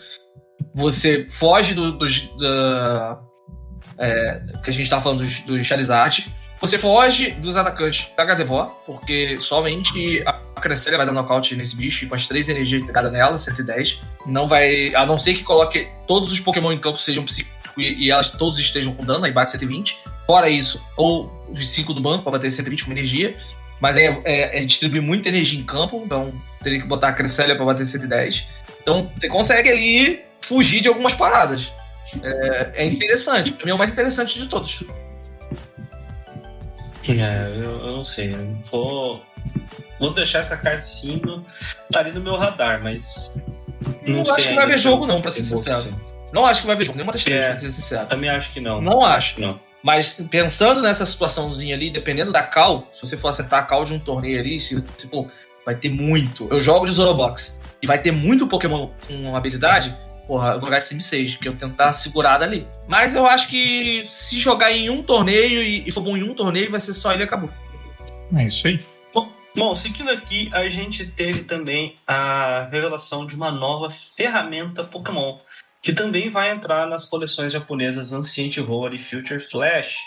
[0.74, 1.96] Você foge do.
[2.38, 3.18] Da,
[3.96, 6.30] é, que a gente tava falando dos, dos Charizard.
[6.60, 12.06] Você foge dos atacantes da Gardevoir, porque somente a Cresselia vai dar nocaute nesse bicho,
[12.06, 14.02] com as três energias ligadas nela, 110.
[14.26, 14.94] Não vai.
[14.94, 18.30] A não ser que coloque todos os Pokémon em campo sejam psíquicos e, e elas
[18.30, 19.98] todos estejam com dano, aí bate 120.
[20.26, 23.36] Fora isso, ou os 5 do banco para bater 120 com energia.
[23.80, 26.30] Mas aí é, é, é distribuir muita energia em campo, então
[26.62, 28.46] teria que botar a Cresselia para bater 110.
[28.82, 31.72] Então você consegue ali fugir de algumas paradas.
[32.22, 34.84] É, é interessante, pra mim é o mais interessante de todos.
[37.08, 38.32] É, eu, eu não sei.
[38.34, 39.22] eu Vou,
[39.98, 41.20] vou deixar essa carta sim.
[41.24, 41.44] no-
[41.90, 43.34] Tá ali no meu radar, mas.
[44.06, 45.98] Não Não, acho que vai se jogo, não, pra ser sincero.
[46.32, 47.50] Não acho que vai haver jogo, nenhuma das três, É.
[47.50, 48.06] pra ser sincero.
[48.06, 48.80] Também acho que não.
[48.80, 49.34] Não acho.
[49.36, 49.58] que não.
[49.82, 53.94] Mas pensando nessa situaçãozinha ali, dependendo da cal, se você for acertar a cal de
[53.94, 55.26] um torneio ali, se, se, pô,
[55.64, 56.46] vai ter muito.
[56.50, 59.94] Eu jogo de Zorobox e vai ter muito Pokémon com habilidade,
[60.26, 62.66] porra, eu vou jogar esse M6, porque eu tentar segurar ali.
[62.86, 66.34] Mas eu acho que se jogar em um torneio e, e for bom em um
[66.34, 67.48] torneio, vai ser só ele e acabou.
[68.36, 68.78] É isso aí.
[69.56, 75.38] Bom, seguindo aqui, a gente teve também a revelação de uma nova ferramenta Pokémon,
[75.80, 79.98] que também vai entrar nas coleções japonesas Ancient Roar e Future Flash.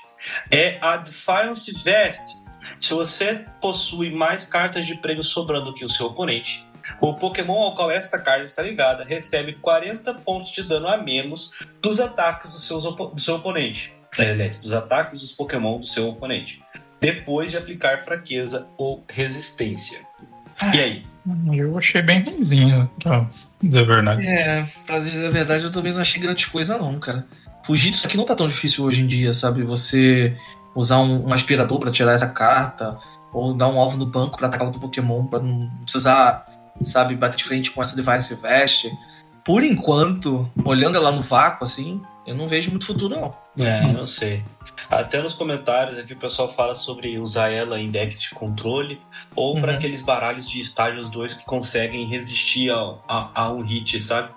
[0.51, 2.37] É a Defiance Vest.
[2.79, 6.65] Se você possui mais cartas de prêmio sobrando que o seu oponente,
[7.01, 11.65] o Pokémon ao qual esta carta está ligada recebe 40 pontos de dano a menos
[11.81, 13.93] dos ataques do, seus do seu oponente.
[14.17, 16.63] É, Aliás, dos ataques dos Pokémon do seu oponente
[17.03, 19.99] depois de aplicar fraqueza ou resistência.
[20.73, 21.12] E aí?
[21.53, 23.25] Eu achei bem ruimzinho, pra
[23.61, 24.27] dizer a verdade.
[24.27, 27.25] É, pra dizer a verdade, eu também não achei grande coisa, não, cara.
[27.63, 29.63] Fugir disso aqui não tá tão difícil hoje em dia, sabe?
[29.63, 30.35] Você
[30.75, 32.97] usar um, um aspirador pra tirar essa carta,
[33.31, 36.45] ou dar um alvo no banco pra atacar outro Pokémon, pra não precisar,
[36.81, 38.87] sabe, bater de frente com essa Device Vest.
[39.45, 43.35] por enquanto, olhando ela no vácuo, assim, eu não vejo muito futuro, não.
[43.65, 44.43] É, não sei.
[44.89, 48.99] Até nos comentários aqui o pessoal fala sobre usar ela em decks de controle
[49.35, 49.77] ou para Uhum.
[49.77, 54.29] aqueles baralhos de estágios 2 que conseguem resistir a, a, a um hit, sabe?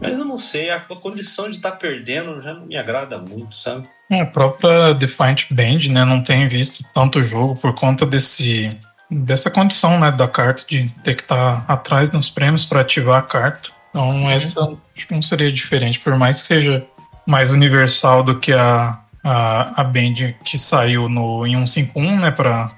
[0.00, 3.54] Mas eu não sei, a, a condição de estar perdendo já não me agrada muito,
[3.54, 3.88] sabe?
[4.10, 8.68] A própria Defiant Band, né, não tem visto tanto jogo por conta desse
[9.10, 13.22] dessa condição, né, da carta de ter que estar atrás nos prêmios para ativar a
[13.22, 13.68] carta.
[13.90, 14.60] Então essa
[14.96, 16.86] acho que não seria diferente, por mais que seja
[17.26, 22.70] mais universal do que a a, a Band que saiu no em 151, né, para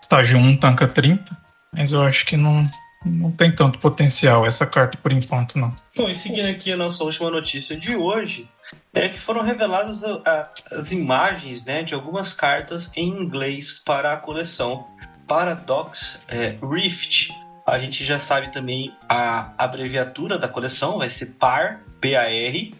[0.00, 1.36] estágio 1 tanca 30,
[1.72, 2.62] mas eu acho que não
[3.04, 5.74] não tem tanto potencial essa carta por enquanto, não.
[5.96, 8.48] Bom, e seguindo aqui a nossa última notícia de hoje,
[8.94, 14.12] é que foram reveladas a- a- as imagens né, de algumas cartas em inglês para
[14.12, 14.86] a coleção
[15.26, 17.30] Paradox é, Rift.
[17.66, 22.74] A gente já sabe também a abreviatura da coleção, vai ser PAR, P-A-R,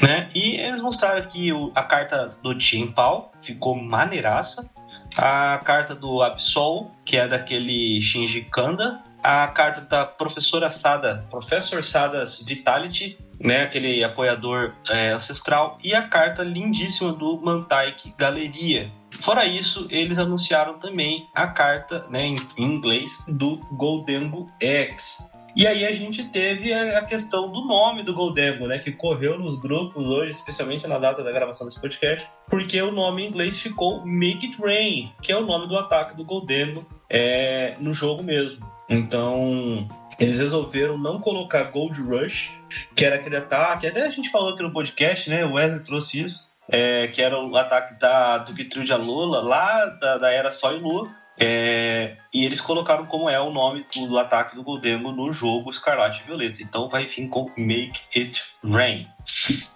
[0.00, 0.30] né?
[0.34, 4.68] E eles mostraram aqui o- a carta do Timpal, ficou maneiraça.
[5.16, 9.00] A carta do Absol, que é daquele Shinji Kanda.
[9.22, 13.62] A carta da professora Sada, Professor Sada's Vitality, né?
[13.62, 15.78] Aquele apoiador é, ancestral.
[15.82, 18.92] E a carta lindíssima do Mantaik Galeria.
[19.10, 25.26] Fora isso, eles anunciaram também a carta, né, em inglês, do Goldengo X.
[25.56, 28.78] E aí a gente teve a questão do nome do Goldengo, né?
[28.78, 33.22] Que correu nos grupos hoje, especialmente na data da gravação desse podcast, porque o nome
[33.22, 37.76] em inglês ficou Make It Rain, que é o nome do ataque do Goldengo é,
[37.78, 38.66] no jogo mesmo.
[38.88, 39.88] Então,
[40.18, 42.52] eles resolveram não colocar Gold Rush,
[42.96, 45.44] que era aquele ataque, até a gente falou aqui no podcast, né?
[45.44, 49.86] O Wesley trouxe isso, é, que era o ataque da, do Guitril de Alola, lá
[49.86, 51.23] da, da Era Sol e Lua.
[51.38, 55.70] É, e eles colocaram como é o nome do, do ataque do Goldengo no jogo
[55.70, 56.62] Escarlate e Violeta.
[56.62, 59.08] Então vai vir com Make It Rain.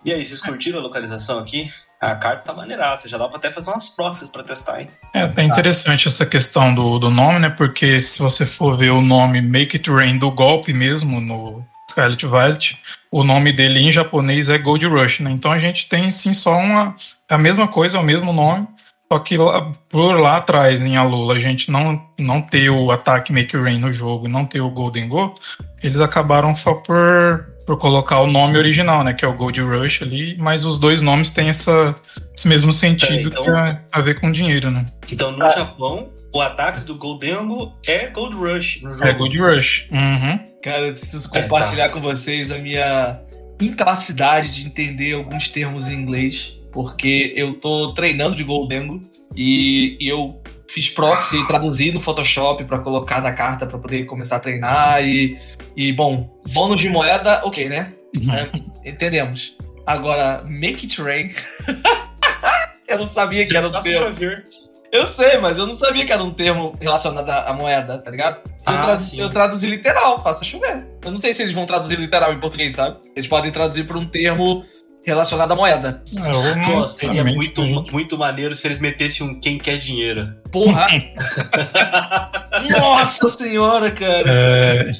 [0.04, 1.70] E aí, vocês curtiram a localização aqui?
[2.00, 4.90] A carta tá maneiraça, já dá pra até fazer umas proxies pra testar, hein?
[5.12, 7.48] É até interessante essa questão do, do nome, né?
[7.48, 12.24] Porque se você for ver o nome Make It Rain do golpe mesmo no Scarlet
[12.24, 12.78] Violet,
[13.10, 15.32] o nome dele em japonês é Gold Rush, né?
[15.32, 16.94] Então a gente tem sim só uma
[17.28, 18.68] a mesma coisa, o mesmo nome,
[19.10, 23.32] só que lá, por lá atrás em Alola a gente não não ter o ataque
[23.32, 25.34] Make Rain no jogo e não ter o Golden Go,
[25.82, 30.00] eles acabaram só por por colocar o nome original, né, que é o Gold Rush
[30.00, 31.94] ali, mas os dois nomes têm essa,
[32.34, 34.86] esse mesmo sentido então- que é a ver com dinheiro, né?
[35.12, 39.06] Então no Japão, o ataque do Goldengo é Gold Rush no jogo.
[39.06, 39.86] É Gold Rush.
[39.90, 40.38] Uhum.
[40.62, 43.20] Cara, eu preciso É, compartilhar com vocês a minha
[43.60, 49.02] incapacidade de entender alguns termos em inglês, porque eu tô treinando de Goldengo
[49.34, 54.04] e, e eu fiz proxy e traduzi no Photoshop pra colocar na carta pra poder
[54.04, 55.36] começar a treinar e,
[55.76, 57.92] e bom, bônus de moeda, ok, né?
[58.32, 59.56] É, entendemos.
[59.84, 61.32] Agora, make it rain.
[62.86, 64.06] eu não sabia que era um Faça termo.
[64.06, 64.44] chover.
[64.92, 68.36] Eu sei, mas eu não sabia que era um termo relacionado à moeda, tá ligado?
[68.46, 69.20] Eu, Ah, tradu- sim.
[69.20, 70.86] eu traduzi literal, faça chover.
[71.04, 72.98] Eu não sei se eles vão traduzir literal em português, sabe?
[73.16, 74.64] Eles podem traduzir por um termo
[75.08, 76.02] relacionado à moeda.
[76.16, 80.34] É, ou Pô, não seria muito, muito maneiro se eles metessem um quem quer dinheiro.
[80.52, 80.86] Porra!
[82.78, 84.30] Nossa senhora, cara!
[84.30, 84.90] É,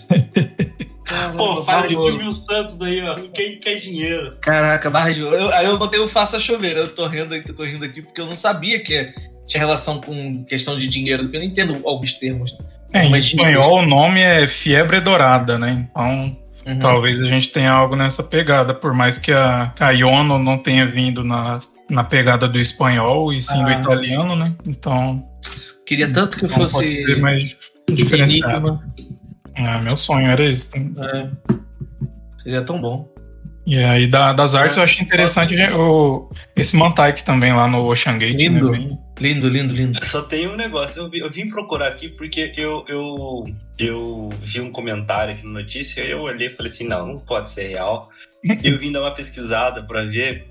[1.05, 1.97] Caramba, Pô, fala de.
[1.97, 3.15] Silvio Santos aí, ó.
[3.33, 4.37] Quem quer dinheiro?
[4.43, 5.37] Caraca, barra de ouro.
[5.37, 6.77] Eu- aí eu botei o faça chover.
[6.77, 9.11] Eu tô rindo aqui, eu tô rindo aqui porque eu não sabia que
[9.47, 12.55] tinha relação com questão de dinheiro, porque eu não entendo alguns termos.
[12.93, 15.87] é, em Mas- espanhol o nome é Fiebre Dourada, né?
[15.91, 16.37] Então
[16.69, 16.79] Uhum.
[16.79, 20.87] talvez a gente tenha algo nessa pegada, por mais que a, a Iono não tenha
[20.87, 23.81] vindo na, na pegada do espanhol e sim do Ah.
[23.81, 24.55] italiano, né?
[24.67, 25.23] Então
[25.87, 27.57] Queria tanto que pode fosse ser mais
[27.91, 28.81] diferenciado.
[29.57, 30.71] Ah, meu sonho era esse.
[30.71, 30.95] também.
[31.03, 31.29] É.
[32.37, 33.09] Seria tão bom.
[33.67, 38.19] E aí da- das artes eu achei interessante o, esse Mantaik também lá no Ocean
[38.19, 38.37] Gate.
[38.39, 38.71] Lindo.
[38.71, 38.99] Né?
[39.21, 40.05] Lindo, lindo, lindo.
[40.05, 43.45] Só tem um negócio, eu vim procurar aqui porque eu, eu,
[43.79, 47.49] eu vi um comentário aqui na notícia, eu olhei e falei assim, não, não pode
[47.49, 48.11] ser real.
[48.63, 50.47] eu vim dar uma pesquisada para ver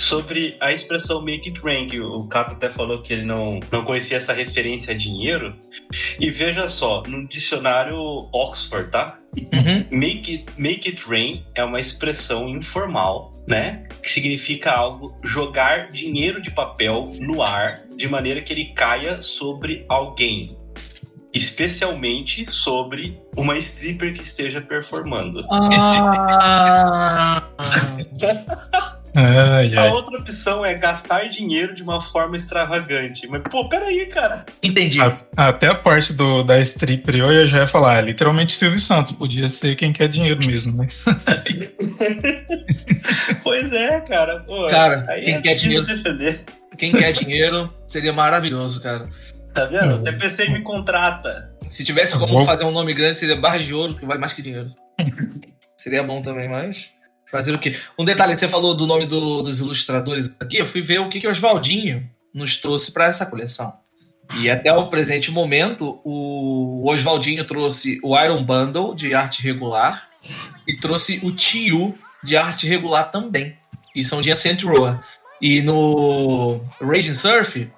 [0.00, 3.84] sobre a expressão make it rain, que o Cato até falou que ele não, não
[3.84, 5.54] conhecia essa referência a dinheiro.
[6.18, 7.96] E veja só, no dicionário
[8.32, 9.18] Oxford, tá?
[9.36, 9.98] Uhum.
[9.98, 13.82] Make it, make it rain é uma expressão informal, né?
[14.02, 19.84] Que significa algo jogar dinheiro de papel no ar de maneira que ele caia sobre
[19.86, 20.56] alguém.
[21.32, 25.44] Especialmente sobre uma stripper que esteja performando.
[25.50, 27.42] Ah,
[29.12, 29.88] Ai, A ai.
[29.90, 33.26] outra opção é gastar dinheiro de uma forma extravagante.
[33.26, 34.44] Mas, pô, peraí, cara.
[34.62, 35.00] Entendi.
[35.02, 39.12] A- Até a parte do, da stripper eu já ia falar, é literalmente Silvio Santos,
[39.12, 40.86] podia ser quem quer dinheiro mesmo, né?
[43.42, 44.40] pois é, cara.
[44.40, 46.40] Pô, Cara, aí quem é quer dinheiro- defender.
[46.78, 49.08] Quem quer dinheiro seria maravilhoso, cara.
[49.54, 49.96] Tá vendo?
[49.96, 51.52] O TPC me contrata.
[51.68, 54.32] Se tivesse como Vou- fazer um nome grande, seria barra de ouro, que vale mais
[54.32, 54.70] que dinheiro.
[55.76, 56.90] seria bom também, mas.
[57.30, 57.76] Fazer o quê?
[57.98, 61.08] Um detalhe que você falou do nome do- dos ilustradores aqui, eu fui ver o
[61.08, 63.72] que, que o Oswaldinho nos trouxe para essa coleção.
[64.38, 70.08] E até o presente momento, o Oswaldinho trouxe o Iron Bundle de arte regular
[70.66, 73.56] e trouxe o Tiu de arte regular também.
[73.94, 75.00] E são de Ascent Roa.
[75.42, 77.68] E no Raging Surf,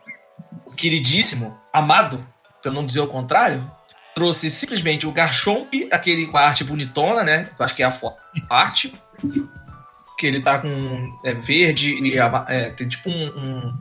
[0.69, 2.25] o queridíssimo, amado,
[2.63, 3.69] pra não dizer o contrário,
[4.15, 7.49] trouxe simplesmente o Garchomp, aquele com a arte bonitona, né?
[7.59, 7.93] Eu acho que é a
[8.51, 8.95] arte.
[10.19, 13.79] Que ele tá com é, verde e é, tem tipo um,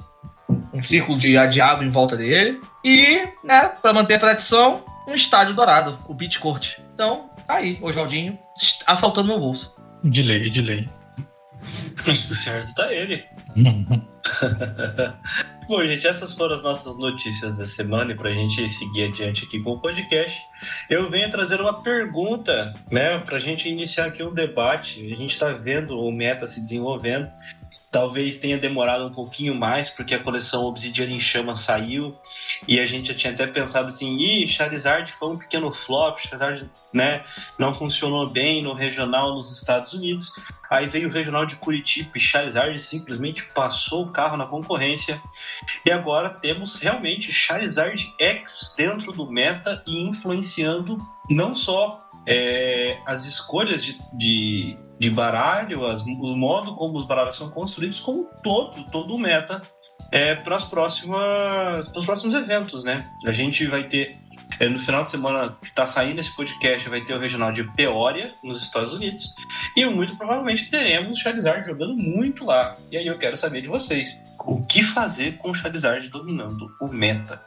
[0.49, 2.59] um, um círculo de, de água em volta dele.
[2.83, 6.79] E, né, pra manter a tradição, um estádio dourado, o Beach Court.
[6.93, 8.39] Então, tá aí, Oswaldinho,
[8.87, 9.73] assaltando meu bolso.
[10.03, 10.89] De lei, de lei.
[12.07, 13.23] Isso certo, tá ele.
[15.71, 19.57] Bom, gente, essas foram as nossas notícias da semana e pra gente seguir adiante aqui
[19.61, 20.41] com o podcast,
[20.89, 24.99] eu venho trazer uma pergunta, né, pra gente iniciar aqui um debate.
[25.09, 27.31] A gente tá vendo o meta se desenvolvendo.
[27.91, 32.17] Talvez tenha demorado um pouquinho mais, porque a coleção Obsidian em Chama saiu
[32.65, 36.69] e a gente já tinha até pensado assim: ih, Charizard foi um pequeno flop, Charizard
[36.93, 37.23] né,
[37.59, 40.31] não funcionou bem no regional nos Estados Unidos.
[40.69, 45.21] Aí veio o regional de Curitiba e Charizard simplesmente passou o carro na concorrência.
[45.85, 50.97] E agora temos realmente Charizard X dentro do meta e influenciando
[51.29, 57.35] não só é, as escolhas de, de, de baralho, as, o modo como os baralhos
[57.35, 59.59] são construídos, como todo, todo o meta
[60.11, 63.09] é, para os próximos eventos, né?
[63.25, 64.15] A gente vai ter
[64.59, 67.63] é, no final de semana que está saindo esse podcast vai ter o regional de
[67.71, 69.33] Peoria nos Estados Unidos
[69.75, 72.77] e muito provavelmente teremos Charizard jogando muito lá.
[72.91, 76.87] E aí eu quero saber de vocês o que fazer com o Charizard dominando o
[76.87, 77.43] meta.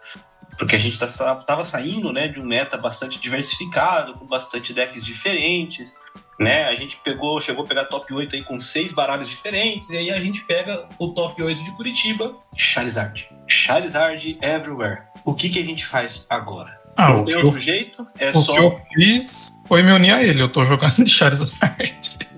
[0.59, 5.05] Porque a gente tá, tava saindo né, de um meta bastante diversificado, com bastante decks
[5.05, 5.97] diferentes.
[6.39, 6.65] Né?
[6.65, 10.11] A gente pegou, chegou a pegar top 8 aí com seis baralhos diferentes, e aí
[10.11, 13.29] a gente pega o top 8 de Curitiba, Charizard.
[13.47, 15.03] Charizard everywhere.
[15.25, 16.83] O que, que a gente faz agora?
[16.97, 18.07] Ah, Não tem outro eu, jeito?
[18.19, 18.53] É o só.
[18.55, 20.41] que eu fiz foi me unir a ele.
[20.41, 21.53] Eu tô jogando de Charizard.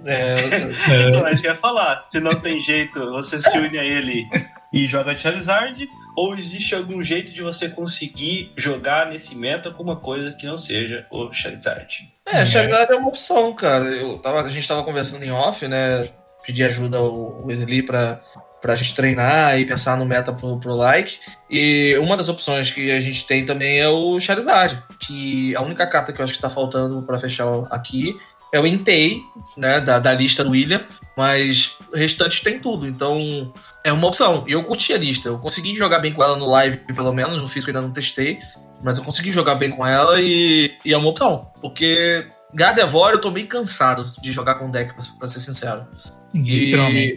[0.04, 0.36] É,
[1.08, 1.98] Então, é isso que eu ia falar.
[2.00, 4.26] Se não tem jeito, você se une a ele
[4.76, 9.96] e joga Charizard, ou existe algum jeito de você conseguir jogar nesse meta com uma
[9.96, 12.12] coisa que não seja o Charizard?
[12.26, 13.86] É, Charizard é uma opção, cara.
[13.86, 16.02] Eu tava, a gente tava conversando em off, né?
[16.44, 18.20] Pedi ajuda ao Wesley pra,
[18.60, 21.18] pra gente treinar e pensar no meta pro, pro like.
[21.50, 25.86] E uma das opções que a gente tem também é o Charizard, que a única
[25.86, 28.14] carta que eu acho que tá faltando pra fechar aqui
[28.52, 29.22] é o Entei,
[29.56, 29.80] né?
[29.80, 30.84] Da, da lista do William,
[31.16, 32.86] mas o restante tem tudo.
[32.86, 33.52] Então
[33.84, 34.44] é uma opção.
[34.46, 35.28] E eu curti a lista.
[35.28, 37.42] Eu consegui jogar bem com ela no live, pelo menos.
[37.42, 38.38] No físico ainda não testei.
[38.82, 41.50] Mas eu consegui jogar bem com ela e, e é uma opção.
[41.60, 45.86] Porque Gardevoir eu tô meio cansado de jogar com deck, pra, pra ser sincero.
[46.32, 47.16] Literalmente.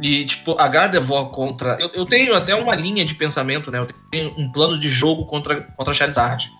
[0.00, 1.76] E, e, tipo, a Gardevoir contra.
[1.80, 3.78] Eu, eu tenho até uma linha de pensamento, né?
[3.78, 6.50] Eu tenho um plano de jogo contra, contra Charizard.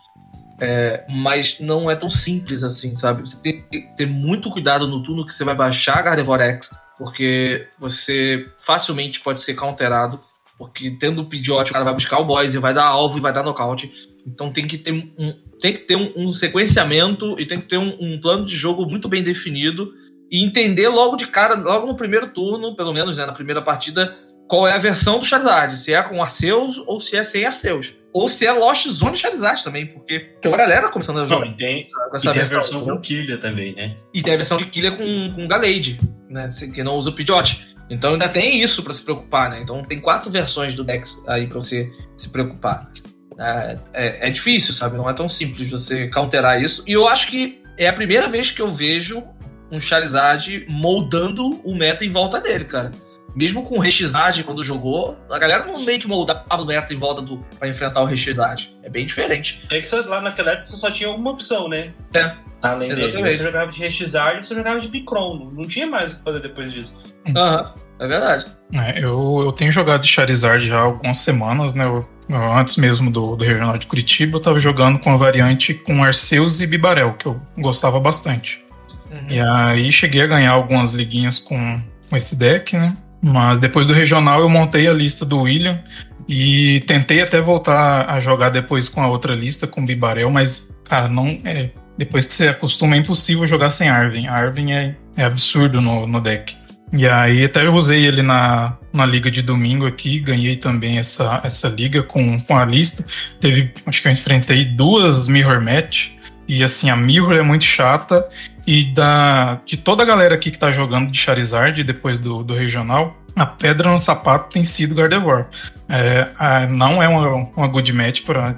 [0.65, 3.23] É, mas não é tão simples assim, sabe?
[3.23, 6.71] Você tem que ter muito cuidado no turno que você vai baixar a Gardevoir X,
[6.97, 10.21] porque você facilmente pode ser counterado.
[10.57, 13.21] Porque tendo o Pidgeot, o cara vai buscar o boss e vai dar alvo e
[13.21, 13.91] vai dar nocaute.
[14.25, 17.79] Então tem que ter um, tem que ter um, um sequenciamento e tem que ter
[17.79, 19.93] um, um, plano de jogo muito bem definido
[20.31, 24.15] e entender logo de cara, logo no primeiro turno, pelo menos né, na primeira partida,
[24.53, 25.75] qual é a versão do Charizard.
[25.79, 27.95] Se é com Arceus ou se é sem Arceus.
[28.13, 31.47] Ou se é Lost Zone Charizard também, porque tem uma galera começando a jogar.
[31.47, 33.97] Não, e tem, com essa e tem versão, a versão com Killia também, né?
[34.13, 35.99] E tem a versão de Killia com, com Galade,
[36.29, 36.51] né?
[36.75, 37.67] Que não usa o Pidgeot.
[37.89, 39.59] Então ainda tem isso para se preocupar, né?
[39.59, 42.91] Então tem quatro versões do deck aí para você se preocupar.
[43.39, 44.99] É, é, é, difícil, sabe?
[44.99, 46.85] Não é tão simples você counterar isso.
[46.87, 49.25] E eu acho que é a primeira vez que eu vejo
[49.71, 52.93] um Charizard moldando o meta em volta dele, cara.
[53.35, 56.97] Mesmo com o Rexizard quando jogou, a galera não meio que moldava o meta em
[56.97, 58.75] volta do para enfrentar o Rexizard.
[58.83, 59.63] É bem diferente.
[59.71, 61.93] É que você, lá naquela época você só tinha uma opção, né?
[62.15, 62.33] É.
[62.63, 63.17] Além Exatamente.
[63.17, 63.35] dele.
[63.35, 65.51] Você jogava de Rexizard e você jogava de Picron.
[65.53, 66.95] Não tinha mais o que fazer depois disso.
[67.35, 68.47] Aham, uhum, é verdade.
[68.73, 71.85] É, eu, eu tenho jogado de Charizard já há algumas semanas, né?
[71.85, 76.05] Eu, antes mesmo do, do Regional de Curitiba, eu tava jogando com a variante com
[76.05, 78.65] Arceus e Bibarel, que eu gostava bastante.
[79.11, 79.29] Uhum.
[79.29, 82.97] E aí cheguei a ganhar algumas liguinhas com, com esse deck, né?
[83.23, 85.81] Mas depois do regional eu montei a lista do William
[86.29, 90.75] e tentei até voltar a jogar depois com a outra lista, com o Bibarel, mas,
[90.85, 91.71] cara, não é.
[91.97, 94.27] Depois que você acostuma, é impossível jogar sem Arvin.
[94.27, 96.57] Arvin é, é absurdo no, no deck.
[96.93, 101.41] E aí até eu usei ele na, na liga de domingo aqui, ganhei também essa,
[101.43, 103.05] essa liga com, com a lista.
[103.41, 106.11] Teve, acho que eu enfrentei duas Mirror Match.
[106.47, 108.29] E assim, a Mirror é muito chata.
[108.67, 112.55] E da, de toda a galera aqui que tá jogando de Charizard depois do, do
[112.55, 115.47] regional, a pedra no sapato tem sido Gardevoir.
[115.89, 118.57] É, a, não é uma, uma good match para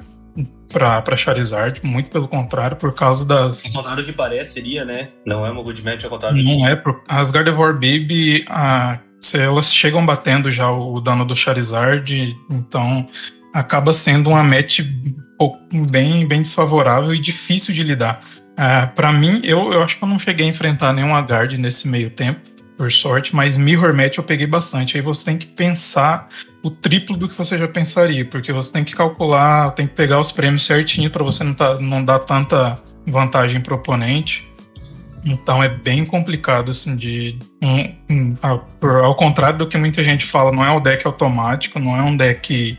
[0.72, 3.64] para Charizard, muito pelo contrário, por causa das.
[3.66, 5.10] Ao contrário do que parece, seria, né?
[5.24, 6.64] Não é uma good match, ao contrário Não que...
[6.64, 8.98] é, as Gardevoir Baby, a,
[9.34, 13.06] elas chegam batendo já o dano do Charizard, então
[13.52, 14.80] acaba sendo uma match
[15.90, 18.20] bem, bem desfavorável e difícil de lidar.
[18.54, 21.88] Uh, para mim, eu, eu acho que eu não cheguei a enfrentar nenhuma guard nesse
[21.88, 22.40] meio tempo,
[22.76, 24.96] por sorte, mas Mirror Match eu peguei bastante.
[24.96, 26.28] Aí você tem que pensar
[26.62, 30.18] o triplo do que você já pensaria, porque você tem que calcular, tem que pegar
[30.18, 34.48] os prêmios certinho para você não, tá, não dar tanta vantagem pro oponente.
[35.24, 37.38] Então é bem complicado, assim, de.
[37.62, 38.68] Um, um, ao,
[39.02, 42.14] ao, contrário do que muita gente fala, não é um deck automático, não é um
[42.14, 42.78] deck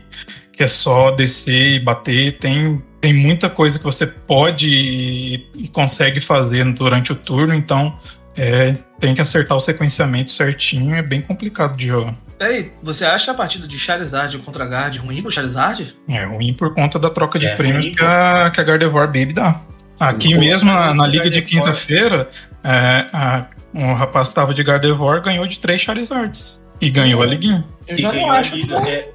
[0.56, 2.38] que, é só descer e bater.
[2.38, 7.98] Tem, tem muita coisa que você pode e, e consegue fazer durante o turno, então
[8.36, 12.14] é, tem que acertar o sequenciamento certinho, é bem complicado de jogar.
[12.38, 15.96] Peraí, você acha a partida de Charizard contra Guard ruim pro Charizard?
[16.06, 19.32] É ruim por conta da troca de é prêmios que a, que a Gardevoir Baby
[19.32, 19.58] dá.
[19.98, 22.28] Aqui mesmo, na, na liga de quinta-feira,
[22.62, 23.06] é,
[23.72, 26.62] um rapaz que tava de Gardevoir ganhou de três Charizards.
[26.78, 27.64] E ganhou a liguinha.
[27.88, 28.52] Eu já não acho.
[28.52, 28.74] Que...
[28.74, 29.08] É...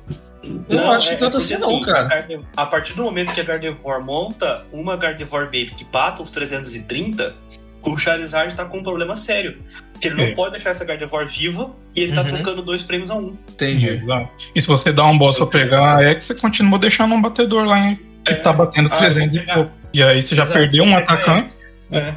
[0.43, 2.25] Eu não, acho é, tanto assim, assim, não, cara.
[2.57, 7.35] A, partir do momento que a Gardevoir monta uma Gardevoir Baby que pata os 330,
[7.83, 9.59] o Charizard tá com um problema sério.
[9.91, 10.31] Porque ele não é.
[10.31, 12.29] pode deixar essa Gardevoir viva e ele tá uhum.
[12.29, 13.33] trocando dois prêmios a um.
[13.49, 13.89] Entendi.
[13.89, 14.29] Exato.
[14.55, 17.65] E se você dá um boss pra pegar a X, você continua deixando um batedor
[17.65, 17.99] lá, hein?
[18.25, 18.35] Que é.
[18.37, 19.71] tá batendo 300 ah, e pouco.
[19.93, 20.59] E aí você já Exato.
[20.59, 21.53] perdeu um atacante.
[21.91, 22.15] É.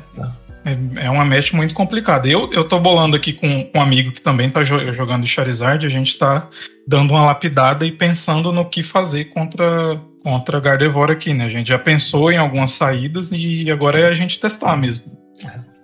[0.64, 2.26] É, é uma match muito complicada.
[2.26, 5.86] Eu, eu tô bolando aqui com, com um amigo que também tá jogando Charizard.
[5.86, 6.48] A gente tá
[6.86, 11.44] dando uma lapidada e pensando no que fazer contra, contra Gardevoir aqui, né?
[11.44, 15.04] A gente já pensou em algumas saídas e agora é a gente testar mesmo.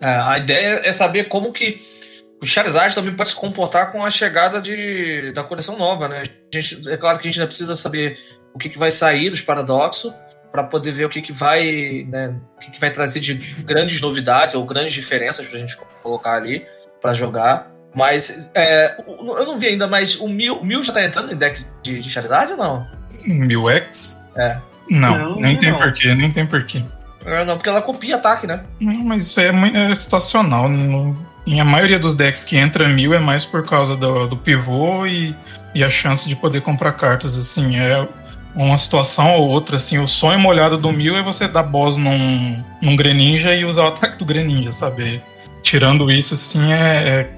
[0.01, 1.77] É, a ideia é saber como que
[2.43, 6.23] o Charizard também pode se comportar com a chegada de, da coleção nova, né?
[6.23, 8.19] A gente, é claro que a gente ainda precisa saber
[8.55, 10.11] o que, que vai sair dos paradoxos
[10.51, 14.01] para poder ver o que, que vai, né, o que, que vai trazer de grandes
[14.01, 16.67] novidades ou grandes diferenças para a gente colocar ali
[17.01, 17.71] para jogar.
[17.95, 21.65] Mas é, eu não vi ainda, mas o Mil, Mil já tá entrando em deck
[21.83, 22.87] de, de Charizard ou não?
[23.27, 24.21] Mil X?
[24.37, 24.59] É.
[24.89, 26.85] Não, não nem tem porquê, nem tem porquê.
[27.25, 28.65] É, não, porque ela copia ataque, né?
[28.81, 30.69] Não, mas isso é, é situacional.
[30.69, 34.37] No, em a maioria dos decks que entra mil é mais por causa do, do
[34.37, 35.35] pivô e,
[35.75, 37.37] e a chance de poder comprar cartas.
[37.37, 38.09] Assim, é
[38.55, 39.77] uma situação ou outra.
[39.77, 43.85] Assim, o sonho molhado do mil é você dar boss num, num Greninja e usar
[43.85, 45.23] o ataque do Greninja, sabe?
[45.63, 47.29] Tirando isso, assim, é,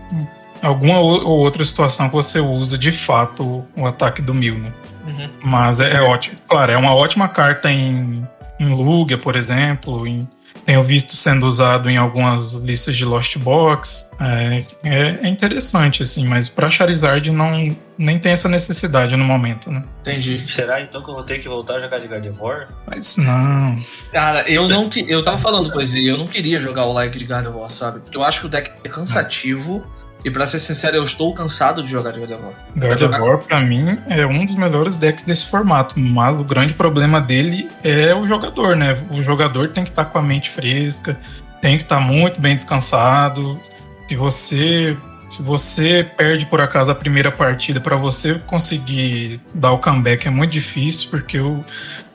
[0.63, 4.73] é alguma ou outra situação que você usa de fato o, ataque do mil, né?
[5.07, 5.29] Uhum.
[5.43, 6.37] Mas é, é ótimo.
[6.47, 8.25] Claro, é uma ótima carta em
[8.63, 10.29] em Lugia, por exemplo, em,
[10.65, 14.07] tenho visto sendo usado em algumas listas de Lost Box.
[14.21, 19.71] É, é, é interessante, assim, mas para Charizard não nem tem essa necessidade no momento,
[19.71, 19.85] né?
[20.01, 20.39] Entendi.
[20.51, 22.69] Será então que eu vou ter que voltar a jogar de Gardevoir?
[22.87, 23.77] Mas não.
[24.13, 27.25] Cara, eu não que eu tava falando coisa, eu não queria jogar o like de
[27.25, 28.01] Gardevoir, sabe?
[28.01, 29.87] Porque eu acho que o deck é cansativo.
[30.25, 32.55] E pra ser sincero, eu estou cansado de jogar de Gardevoir.
[32.77, 35.99] Gardevoir, pra mim, é um dos melhores decks desse formato.
[35.99, 38.95] Mas o grande problema dele é o jogador, né?
[39.11, 41.19] O jogador tem que estar tá com a mente fresca,
[41.61, 43.61] tem que estar tá muito bem descansado.
[44.09, 44.97] Se você
[45.29, 50.31] se você perde por acaso a primeira partida, para você conseguir dar o comeback é
[50.31, 51.65] muito difícil, porque o,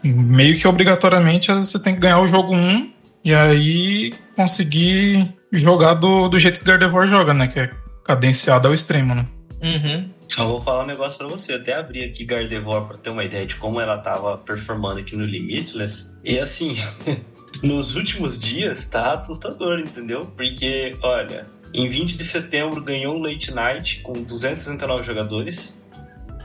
[0.03, 2.91] meio que obrigatoriamente você tem que ganhar o jogo 1
[3.24, 7.47] e aí conseguir jogar do, do jeito que Gardevoir joga, né?
[7.47, 7.72] Que é
[8.08, 9.28] cadenciada ao extremo, né?
[9.62, 10.10] Uhum.
[10.30, 11.53] Só vou falar um negócio pra você.
[11.53, 15.16] Eu até abri aqui Gardevoir pra ter uma ideia de como ela tava performando aqui
[15.16, 16.12] no Limitless.
[16.24, 16.76] E assim,
[17.64, 20.26] nos últimos dias tá assustador, entendeu?
[20.38, 25.78] Porque, olha, em 20 de setembro ganhou o Late Night com 269 jogadores.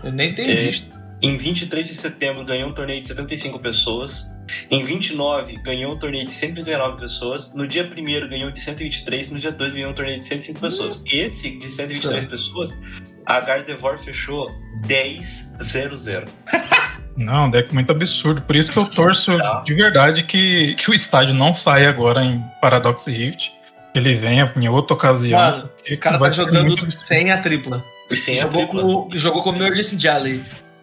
[0.03, 1.02] Eu nem tenho é, visto.
[1.23, 4.33] Em 23 de setembro ganhou um torneio de 75 pessoas.
[4.69, 7.55] Em 29 ganhou um torneio de 139 pessoas.
[7.55, 9.31] No dia 1 ganhou de 123.
[9.31, 10.97] No dia 2 ganhou um torneio de 105 pessoas.
[10.97, 11.05] Hum.
[11.13, 12.29] Esse de 123 Sim.
[12.29, 12.81] pessoas,
[13.25, 14.49] a Gardevoir fechou
[14.85, 16.29] 10-0-0.
[17.17, 18.43] Não, deck muito absurdo.
[18.43, 19.63] Por isso que eu torço tá.
[19.65, 23.53] de verdade que, que o estádio não saia agora em Paradox Rift.
[23.95, 25.39] Ele venha em outra ocasião.
[25.39, 27.85] Mano, o cara tá jogando sem a tripla.
[28.11, 28.83] E sem a Jogou tripla.
[28.83, 30.43] com, jogou com o Emergency Jelly.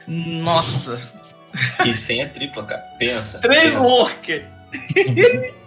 [0.10, 0.99] Nossa.
[1.86, 2.82] E sem a tripla, cara.
[2.97, 3.39] Pensa.
[3.39, 4.45] Três worker.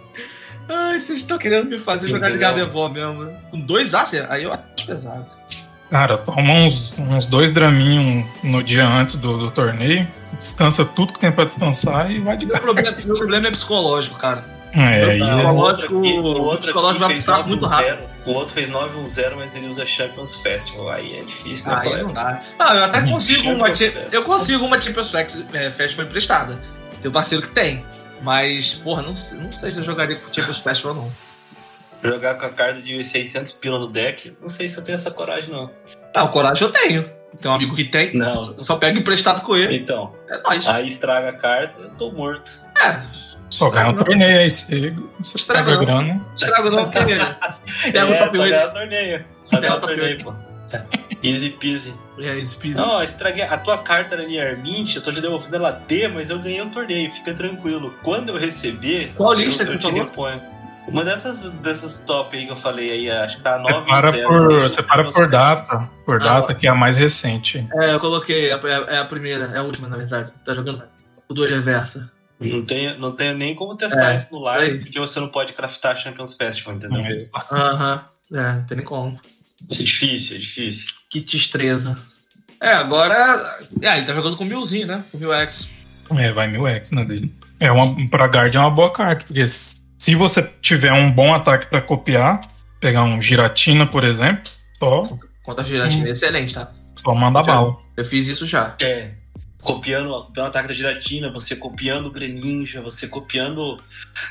[0.69, 2.55] Ai, vocês estão querendo me fazer jogar de Entendeu?
[2.55, 3.37] Gardevoir mesmo.
[3.51, 4.25] Com dois Acer?
[4.31, 5.25] Aí eu acho pesado.
[5.89, 11.19] Cara, toma uns, uns dois draminhos no dia antes do, do torneio, descansa tudo que
[11.19, 14.43] tem pra descansar e vai de Meu problema, meu problema é psicológico, cara.
[14.73, 17.65] É, aí Não, é- O Lógico, outro aqui, o o outro psicológico vai precisar muito
[17.65, 17.97] 9-1-0.
[18.25, 20.89] O outro fez 9-1-0, mas ele usa Champions Festival.
[20.91, 22.41] Aí é difícil, né, Aí não dá.
[22.57, 23.67] Ah, eu até consigo uma.
[24.11, 25.45] Eu consigo uma Champions Fest-
[25.75, 26.57] Festival emprestada.
[27.01, 27.85] Tem um parceiro que tem.
[28.21, 31.11] Mas, porra, não, sei- não sei se eu jogaria com Champions Festival, não.
[32.01, 35.09] Jogar com a carta de 600 pila no deck, não sei se eu tenho essa
[35.11, 35.69] coragem, não.
[36.13, 37.09] Ah, o coragem eu tenho.
[37.41, 38.13] Tem um amigo que tem.
[38.15, 38.57] Não.
[38.59, 39.75] Só pego emprestado com ele.
[39.75, 40.67] Então, É nóis.
[40.67, 42.61] aí estraga a carta, eu tô morto.
[42.83, 43.01] É.
[43.49, 45.79] só ganha um Estraga torneio aí, você, você Estraga não.
[45.85, 46.01] grana.
[46.13, 46.33] não.
[46.35, 47.15] Estrago não, porque.
[47.91, 48.51] Pega o é, top só 8.
[48.51, 49.25] ganhar torneio.
[49.41, 50.33] Só ganhar Pega o torneio, pô.
[50.71, 50.83] É.
[51.23, 51.93] Easy peasy.
[52.19, 52.75] É, Speed.
[52.75, 53.43] Não, eu estraguei.
[53.43, 56.61] A tua carta era ali, Armint, eu tô te devolvendo ela D, mas eu ganhei
[56.61, 57.93] um torneio, fica tranquilo.
[58.03, 59.13] Quando eu receber.
[59.15, 60.41] Qual lista eu, que eu tu te reponho.
[60.87, 64.27] Uma dessas, dessas top aí que eu falei aí, acho que tá 9 Separa 0,
[64.27, 64.67] por, né?
[64.67, 67.65] separa por data, por Ah, data, que é a mais recente.
[67.81, 68.51] É, eu coloquei.
[68.51, 70.33] É, é- é a primeira, é a última, na verdade.
[70.43, 70.83] Tá jogando
[71.29, 72.11] o duas reversa.
[72.49, 75.53] Não tenho, não tenho nem como testar É, isso no live, porque você não pode
[75.53, 77.01] craftar Champions Festival, entendeu?
[77.01, 78.05] Mas, Aham.
[78.33, 79.19] É, não tem nem como.
[79.69, 80.91] É difícil, é difícil.
[81.09, 81.97] Que destreza.
[82.61, 83.15] É, agora.
[83.81, 85.03] É, ele tá jogando com o Milzinho, né?
[85.11, 85.69] Com o Mil X.
[86.17, 87.33] É, vai mil X na dele.
[87.59, 91.67] É uma, pra guard é uma boa carta, porque se você tiver um bom ataque
[91.67, 92.41] pra copiar,
[92.79, 95.03] pegar um Giratina, por exemplo, só,
[95.43, 96.09] Contra a giratina.
[96.09, 96.71] Excelente, tá?
[96.95, 97.45] só manda Já.
[97.45, 97.75] bala.
[97.97, 98.75] Eu fiz isso já.
[98.81, 99.11] É.
[99.63, 103.79] Copiando o ataque da giratina, você copiando o Greninja, você copiando.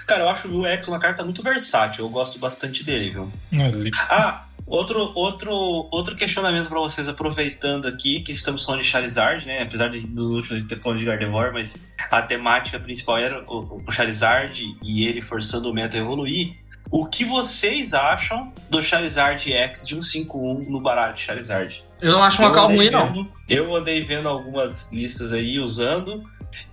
[0.06, 2.04] Cara, eu acho o X uma carta muito versátil.
[2.04, 3.32] Eu gosto bastante dele, viu?
[3.52, 5.52] Ele- Ah, outro, outro,
[5.90, 9.62] outro questionamento pra vocês, aproveitando aqui que estamos falando de Charizard, né?
[9.62, 11.76] Apesar de, dos últimos ter falado de Gardevoir, mas
[12.10, 16.61] a temática principal era o, o Charizard e ele forçando o meta a evoluir.
[16.92, 21.82] O que vocês acham do Charizard X de 151 no baralho de Charizard?
[22.02, 23.28] Eu não acho uma Eu cal andei ruim, não.
[23.48, 26.22] Eu andei vendo algumas listas aí usando.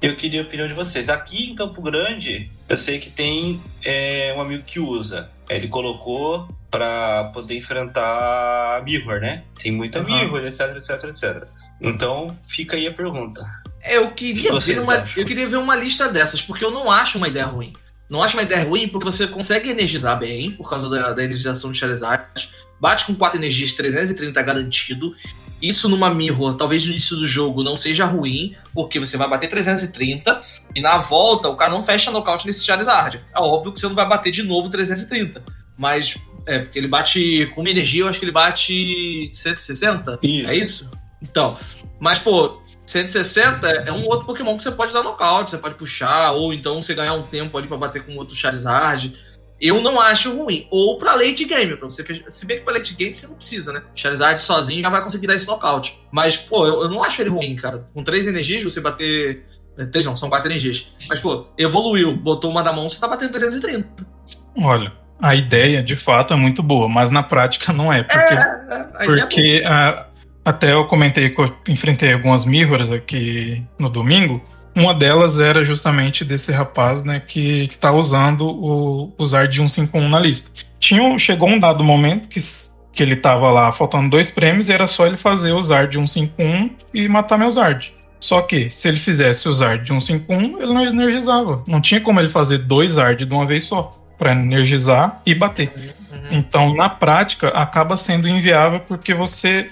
[0.02, 1.08] Eu queria a opinião de vocês.
[1.08, 5.30] Aqui em Campo Grande, eu sei que tem é, um amigo que usa.
[5.48, 9.44] Ele colocou para poder enfrentar Mirror, né?
[9.58, 10.18] Tem muita Aham.
[10.18, 11.48] Mirror, etc, etc, etc.
[11.80, 13.50] Então, fica aí a pergunta.
[13.90, 17.46] Eu queria, uma, eu queria ver uma lista dessas, porque eu não acho uma ideia
[17.46, 17.72] ruim.
[18.10, 21.72] Não acho uma ideia ruim porque você consegue energizar bem, por causa da, da energização
[21.72, 22.50] de Charizard.
[22.80, 25.16] Bate com 4 energias, 330 garantido.
[25.62, 29.50] Isso numa Mirror, talvez no início do jogo não seja ruim, porque você vai bater
[29.50, 30.42] 330
[30.74, 33.20] e na volta o cara não fecha nocaute nesse Charizard.
[33.36, 35.44] É óbvio que você não vai bater de novo 330.
[35.78, 40.20] Mas, é, porque ele bate com uma energia, eu acho que ele bate 160.
[40.24, 40.52] Isso.
[40.52, 40.90] É isso?
[41.22, 41.58] Então,
[42.00, 46.32] mas, pô, 160 é um outro Pokémon que você pode dar nocaute, você pode puxar,
[46.32, 49.14] ou então você ganhar um tempo ali pra bater com outro Charizard.
[49.62, 50.66] Eu não acho ruim.
[50.72, 52.24] Ou pra late game, pra você fech...
[52.30, 53.84] Se bem que pra late game você não precisa, né?
[53.94, 56.00] Charizard sozinho já vai conseguir dar esse nocaute.
[56.12, 57.88] Mas, pô, eu, eu não acho ele ruim, cara.
[57.94, 59.46] Com três energias, você bater.
[59.78, 60.92] é, Três não, são quatro energias.
[61.08, 63.88] Mas, pô, evoluiu, botou uma da mão, você tá batendo 330.
[64.58, 68.88] Olha, a ideia de fato é muito boa, mas na prática não é, porque É,
[68.96, 70.09] a ideia é boa.
[70.44, 74.42] Até eu comentei que eu enfrentei algumas mirrors aqui no domingo.
[74.76, 80.08] Uma delas era justamente desse rapaz, né, que, que tá usando o, o Zard 151
[80.08, 80.52] na lista.
[80.80, 82.40] Tinha, um- chegou um dado momento que,
[82.94, 86.70] que ele tava lá faltando dois prêmios e era só ele fazer o Zard 151
[86.94, 87.94] e matar meu Zard.
[88.20, 91.64] Só que, se ele fizesse o Zard de 151, ele não energizava.
[91.68, 95.72] Não tinha como ele fazer dois Zard de uma vez só, para energizar e bater.
[96.12, 96.20] Uhum.
[96.32, 99.70] Então, na prática, acaba sendo inviável porque você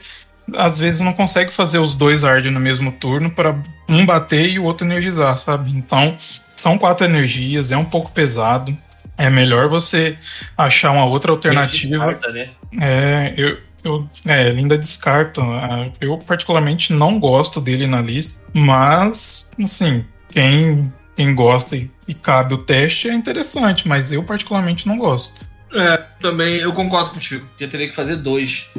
[0.55, 3.55] às vezes não consegue fazer os dois hard no mesmo turno para
[3.87, 5.71] um bater e o outro energizar, sabe?
[5.71, 6.15] Então,
[6.55, 8.75] são quatro energias, é um pouco pesado.
[9.17, 10.17] É melhor você
[10.57, 11.97] achar uma outra alternativa.
[11.97, 12.49] Descarta, né?
[12.79, 15.41] É, eu, eu é, ele ainda descarta.
[15.41, 22.13] Ah, Eu, particularmente, não gosto dele na lista, mas, assim, quem, quem gosta e, e
[22.13, 25.47] cabe o teste é interessante, mas eu, particularmente, não gosto.
[25.73, 27.45] É, também eu concordo contigo.
[27.47, 28.69] Porque teria que fazer dois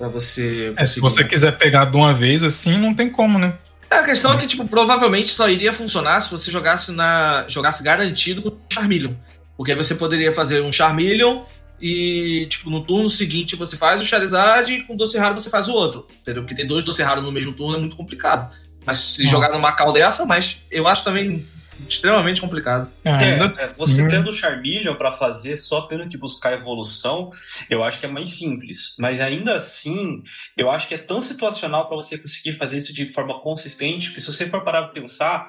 [0.00, 0.72] pra você.
[0.76, 3.52] É, se você quiser pegar de uma vez assim, não tem como, né?
[3.90, 7.44] É, a questão é que, tipo, provavelmente só iria funcionar se você jogasse na.
[7.46, 9.12] jogasse garantido com Charmeleon.
[9.56, 11.42] Porque aí você poderia fazer um Charmeleon
[11.80, 15.68] e, tipo, no turno seguinte você faz o Charizard e com doce raro você faz
[15.68, 16.06] o outro.
[16.22, 16.42] Entendeu?
[16.42, 18.50] Porque tem dois doce raros no mesmo turno é muito complicado.
[18.86, 19.28] Mas se Hum.
[19.28, 21.46] jogar numa cal dessa, mas eu acho também
[21.88, 22.90] extremamente complicado.
[23.04, 27.30] É, Ainda é, você assim, tendo o Charmeleon pra fazer só tendo que buscar evolução,
[27.68, 28.94] eu acho que é mais simples.
[28.98, 30.22] Mas ainda assim,
[30.56, 34.20] eu acho que é tão situacional pra você conseguir fazer isso de forma consistente, que
[34.20, 35.46] se você for parar pra pensar,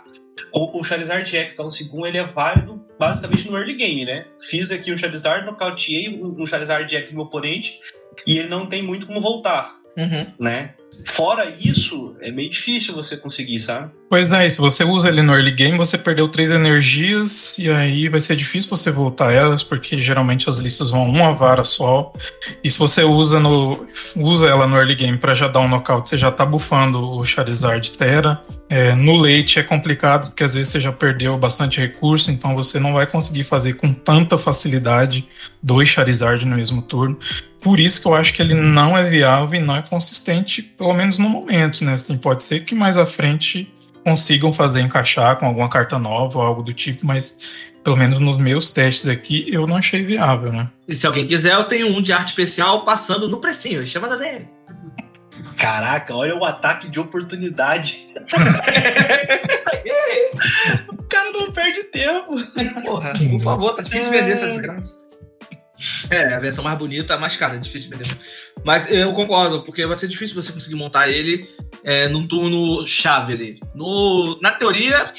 [0.53, 4.25] o, o Charizard X no segundo, ele é válido basicamente no early game, né?
[4.49, 7.77] Fiz aqui o Charizard, nocauteei o Charizard X do meu oponente,
[8.27, 10.25] e ele não tem muito como voltar, Uhum.
[10.39, 10.71] né?
[11.05, 13.91] Fora isso, é meio difícil você conseguir, sabe?
[14.09, 17.69] Pois é, e se você usa ele no early game, você perdeu três energias, e
[17.69, 21.63] aí vai ser difícil você voltar a elas, porque geralmente as listas vão uma vara
[21.63, 22.11] só.
[22.63, 23.87] E se você usa, no,
[24.17, 27.25] usa ela no early game pra já dar um knockout, você já tá bufando o
[27.25, 28.41] Charizard Terra.
[28.69, 32.79] É, no late é complicado, porque às vezes você já perdeu bastante recurso, então você
[32.79, 35.27] não vai conseguir fazer com tanta facilidade
[35.63, 37.17] dois Charizard no mesmo turno.
[37.61, 40.93] Por isso que eu acho que ele não é viável e não é consistente, pelo
[40.93, 41.93] menos no momento, né?
[41.93, 43.71] Assim, pode ser que mais à frente
[44.03, 47.37] consigam fazer encaixar com alguma carta nova ou algo do tipo, mas
[47.83, 50.69] pelo menos nos meus testes aqui eu não achei viável, né?
[50.87, 53.85] E se alguém quiser, eu tenho um de arte especial passando no precinho.
[53.85, 54.47] Chama da DM.
[55.57, 57.99] Caraca, olha o ataque de oportunidade.
[60.91, 62.35] o cara não perde tempo.
[62.83, 65.00] Porra, por favor, tá difícil de vender essa desgraça.
[66.09, 68.17] É, a versão mais bonita, mais cara, é difícil de vender.
[68.63, 71.49] Mas eu concordo, porque vai ser difícil você conseguir montar ele
[71.83, 73.59] é, num turno chave ali.
[73.73, 75.11] No, na teoria,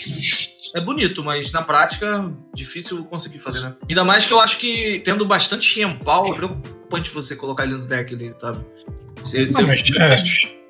[0.76, 3.74] é bonito, mas na prática, difícil conseguir fazer, né?
[3.88, 7.86] Ainda mais que eu acho que tendo bastante Chiempal, é preocupante você colocar ele no
[7.86, 8.58] deck ali, sabe?
[9.22, 10.06] Você, Não, mas, é,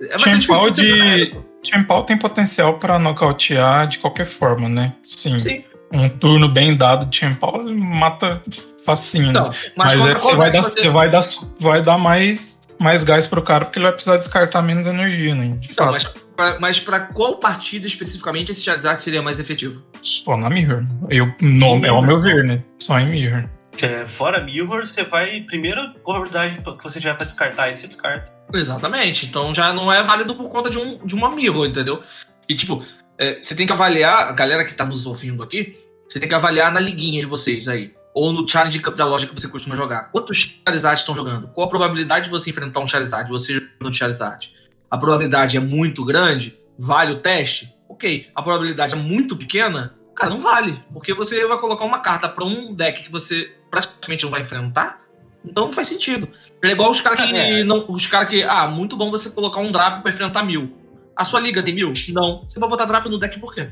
[0.07, 4.95] é Chiempal difícil de- você- Champal tem potencial pra nocautear de qualquer forma, né?
[5.05, 5.39] Sim.
[5.39, 5.63] Sim.
[5.93, 8.43] Um turno bem dado de Champal mata
[8.85, 9.41] facinho, né?
[9.41, 11.21] Não, Mas, mas, é, você, vai dar, você- vai dar,
[11.61, 15.59] vai dar mais, mais gás pro cara, porque ele vai precisar descartar menos energia, né?
[15.71, 19.85] Então, mas, pra, mas pra qual partida especificamente esse Charizard seria mais efetivo?
[20.01, 20.85] Só na Mirror.
[21.11, 22.63] Eu, no, é ao meu ver, né?
[22.79, 23.45] Só em Mirror.
[23.81, 25.41] É, fora Mirror, você vai.
[25.43, 28.33] Primeira probabilidade que você tiver pra descartar ele, você descarta.
[28.53, 29.27] Exatamente.
[29.27, 32.03] Então já não é válido por conta de, um, de uma mirror, entendeu?
[32.49, 32.85] E tipo,
[33.23, 35.77] é, você tem que avaliar, a galera que tá nos ouvindo aqui,
[36.09, 37.95] você tem que avaliar na liguinha de vocês aí.
[38.13, 40.11] Ou no challenge Cup da loja que você costuma jogar.
[40.11, 41.47] Quantos Charizard estão jogando?
[41.49, 44.53] Qual a probabilidade de você enfrentar um Charizard, você jogando um Charizard?
[44.91, 46.59] A probabilidade é muito grande?
[46.77, 47.73] Vale o teste?
[47.89, 48.29] Ok.
[48.35, 49.95] A probabilidade é muito pequena?
[50.17, 50.83] Cara, não vale.
[50.93, 55.01] Porque você vai colocar uma carta pra um deck que você praticamente não vai enfrentar.
[55.45, 56.29] Então não faz sentido.
[56.63, 57.37] É igual os caras que.
[57.37, 57.65] É.
[57.65, 58.43] Não, os caras que.
[58.43, 60.82] Ah, muito bom você colocar um Drap pra enfrentar mil.
[61.17, 61.93] A sua liga tem mil?
[62.11, 62.45] Não.
[62.49, 63.69] Você vai botar Drap no deck por quê?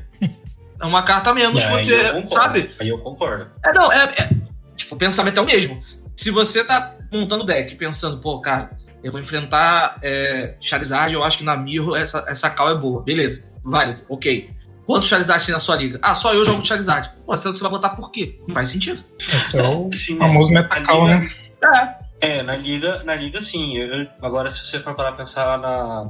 [0.79, 1.93] É uma carta a menos, Aí você.
[1.95, 2.29] eu concordo.
[2.29, 2.71] Sabe?
[2.79, 3.47] Aí eu concordo.
[3.65, 4.29] É, não, é, é-
[4.75, 5.79] Tipo, o pensamento é o mesmo.
[6.15, 8.71] Se você tá montando deck pensando, pô, cara,
[9.03, 13.03] eu vou enfrentar é, Charizard, eu acho que na Mirror essa, essa call é boa.
[13.03, 14.49] Beleza, válido, ok.
[14.85, 15.99] Quantos Charizard tem na sua liga?
[16.01, 17.11] Ah, só eu jogo Charizard.
[17.25, 18.39] Pô, você vai botar por quê?
[18.47, 19.03] Não faz sentido.
[19.19, 21.19] Esse é o Sim, famoso na metacal, né?
[21.63, 22.00] É.
[22.21, 23.75] É, na liga, na liga sim.
[23.77, 26.07] Eu- agora, se você for parar pensar na,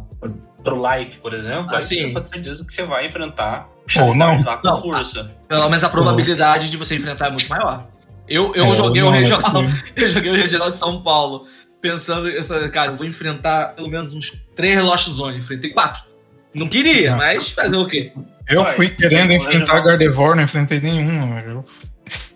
[0.64, 1.97] pro like, por exemplo, Ah, aí sim.
[1.99, 4.45] você pode ter certeza que você vai enfrentar Ou Charizard não.
[4.45, 4.78] lá com Não.
[4.78, 5.32] força.
[5.47, 7.88] Pelo menos a probabilidade de você enfrentar é muito maior.
[8.28, 9.51] Eu, eu É, joguei o não, é regional.
[9.51, 11.47] porque- Eu joguei o regional de São Paulo.
[11.82, 15.39] Pensando, eu falei, cara, eu vou enfrentar pelo menos uns três Lost Zone.
[15.39, 16.03] Enfrentei quatro.
[16.53, 17.18] Não queria, Não.
[17.18, 18.12] mas fazer o quê?
[18.49, 21.39] Eu Vai, fui querendo enfrentar Gardevoir, não enfrentei nenhum.
[21.39, 21.66] Eu,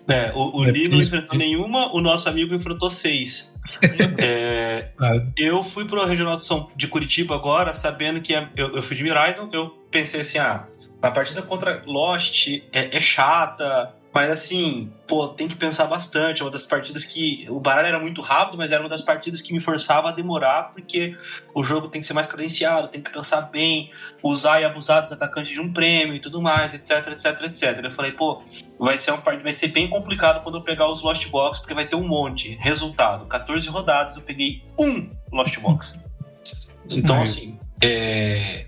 [0.08, 3.52] É, o, o É, Lee não enfrentou nenhuma, o nosso amigo enfrentou seis.
[4.18, 8.76] É, ah, eu fui pro Regional de, São, de Curitiba agora, sabendo que é- eu,
[8.76, 10.66] eu fui de Miraidon, eu pensei assim, ah,
[11.02, 16.40] a partida contra Lost é, é chata, mas assim, pô, tem que pensar bastante.
[16.40, 17.46] É uma das partidas que.
[17.50, 20.72] O baralho era muito rápido, mas era uma das partidas que me forçava a demorar,
[20.72, 21.14] porque
[21.54, 23.90] o jogo tem que ser mais cadenciado, tem que pensar bem,
[24.22, 27.84] usar e abusar dos atacantes de um prêmio e tudo mais, etc, etc, etc.
[27.84, 28.42] Eu falei, pô,
[28.78, 31.74] vai ser, uma parte, vai ser bem complicado quando eu pegar os Lost Box, porque
[31.74, 32.56] vai ter um monte.
[32.58, 35.94] Resultado: 14 rodadas, eu peguei um Lost Box.
[36.88, 38.65] Então, assim, é,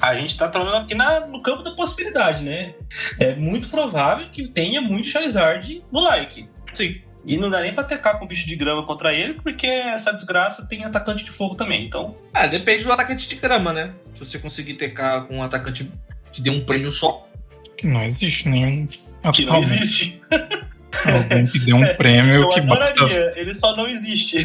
[0.00, 2.74] a gente tá trabalhando aqui na- no campo da possibilidade, né?
[3.18, 6.48] É muito provável que tenha muito Charizard no like.
[6.72, 7.00] Sim.
[7.26, 10.66] E não dá nem pra tecar com bicho de grama contra ele, porque essa desgraça
[10.66, 11.84] tem atacante de fogo também.
[11.84, 13.92] Então, Ah, depende do atacante de grama, né?
[14.14, 15.90] Se você conseguir TK com um atacante
[16.32, 17.26] que dê um prêmio só.
[17.76, 18.86] que não existe nenhum.
[19.32, 20.20] que não existe.
[21.06, 22.84] Alguém que dê um prêmio Eu que bota.
[22.86, 24.44] adoraria, ele só não existe.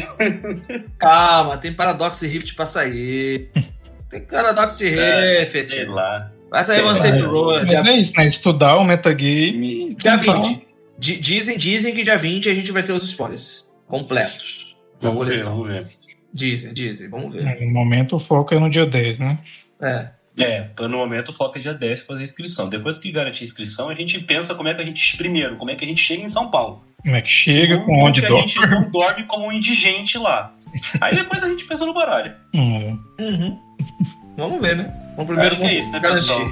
[0.98, 3.50] Calma, tem Paradox e Rift pra sair.
[4.08, 5.70] Tem Paradox e É, Rift.
[5.70, 6.30] Sei lá.
[6.50, 6.98] Vai sair sei uma lá.
[6.98, 7.64] Saint Row.
[7.66, 8.26] Mas é isso, né?
[8.26, 10.74] Estudar o metagame Dia tentar- 20.
[10.98, 14.76] Di- Dizem, dizem que dia 20 a gente vai ter os spoilers completos.
[15.00, 15.84] Vamos ver, vamos ver.
[16.32, 17.60] Dizem, dizem, vamos ver.
[17.60, 19.38] No momento o foco é no dia 10, né?
[19.82, 20.08] É.
[20.38, 22.68] É, no momento o foco é dia 10 fazer inscrição.
[22.68, 25.16] Depois que garantir inscrição, a gente pensa como é que a gente.
[25.16, 26.84] Primeiro, como é que a gente chega em São Paulo.
[27.02, 28.44] Como é que chega, Segundo, com onde que dorme.
[28.44, 30.52] a gente não dorme como um indigente lá.
[31.00, 32.34] Aí depois a gente pensa no baralho.
[32.54, 33.58] Hum, Uhum.
[34.36, 34.92] Vamos ver, né?
[35.16, 36.26] Vamos primeiro Acho que é isso, né, garantir.
[36.26, 36.48] pessoal?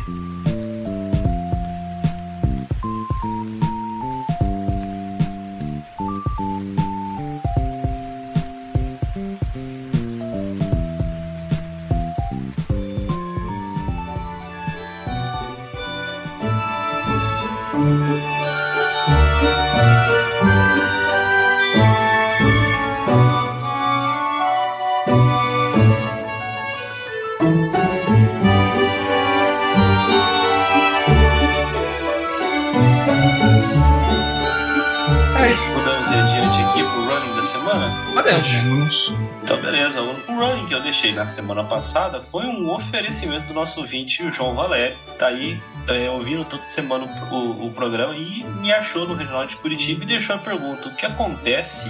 [36.73, 37.93] Aqui pro running da semana.
[38.19, 38.49] Adeus.
[38.65, 39.15] Vamos.
[39.43, 40.01] Então, beleza.
[40.01, 44.31] O running que eu deixei na semana passada foi um oferecimento do nosso ouvinte, o
[44.31, 44.97] João Valério.
[45.19, 49.45] Tá aí é, ouvindo toda semana o, o- o programa e me achou no Regional
[49.47, 51.89] de Curitiba e deixou a pergunta: o que acontece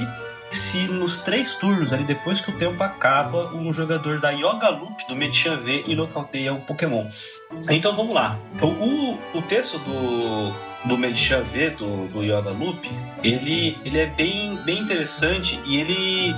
[0.50, 5.06] se nos três turnos, ali depois que o tempo acaba, um jogador da Yoga Loop
[5.08, 7.06] do Medichan V e nocauteia um Pokémon?
[7.70, 8.36] Então vamos lá.
[8.60, 10.52] O, o, o texto do,
[10.84, 12.88] do Medichan V, do, do Yoga Loop,
[13.22, 16.34] ele, ele é bem, bem interessante e ele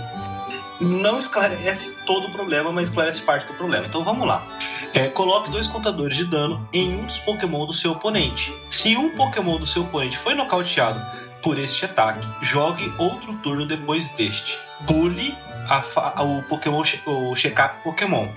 [0.81, 3.87] não esclarece todo o problema, mas esclarece parte do problema.
[3.87, 4.47] Então vamos lá.
[4.93, 8.53] É, coloque dois contadores de dano em um dos Pokémon do seu oponente.
[8.71, 11.01] Se um Pokémon do seu oponente foi nocauteado
[11.43, 14.59] por este ataque, jogue outro turno depois deste.
[14.87, 15.35] Pule
[15.69, 18.29] a fa- o Pokémon o check-up Pokémon.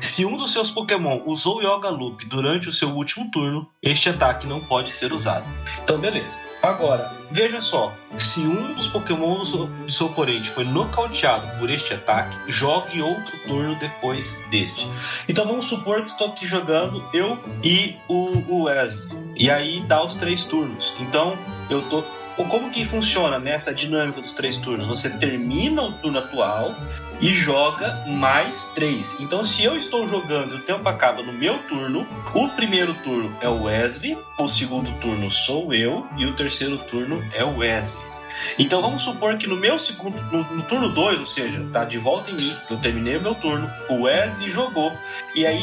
[0.00, 4.46] Se um dos seus Pokémon usou Yoga Loop durante o seu último turno, este ataque
[4.46, 5.52] não pode ser usado.
[5.82, 6.38] Então, beleza.
[6.62, 11.70] Agora, veja só: se um dos Pokémon do seu, do seu oponente foi nocauteado por
[11.70, 14.88] este ataque, jogue outro turno depois deste.
[15.28, 19.08] Então, vamos supor que estou aqui jogando eu e o, o Wesley.
[19.36, 20.94] E aí dá os três turnos.
[20.98, 21.38] Então,
[21.70, 22.02] eu tô.
[22.48, 24.86] Como que funciona nessa dinâmica dos três turnos?
[24.86, 26.74] Você termina o turno atual
[27.20, 29.16] e joga mais três.
[29.20, 33.48] Então, se eu estou jogando o tempo acaba no meu turno, o primeiro turno é
[33.48, 38.10] o Wesley, o segundo turno sou eu e o terceiro turno é o Wesley.
[38.58, 41.98] Então vamos supor que no meu segundo, no, no turno 2, ou seja, tá de
[41.98, 44.92] volta em mim, eu terminei o meu turno, o Wesley jogou,
[45.34, 45.62] e aí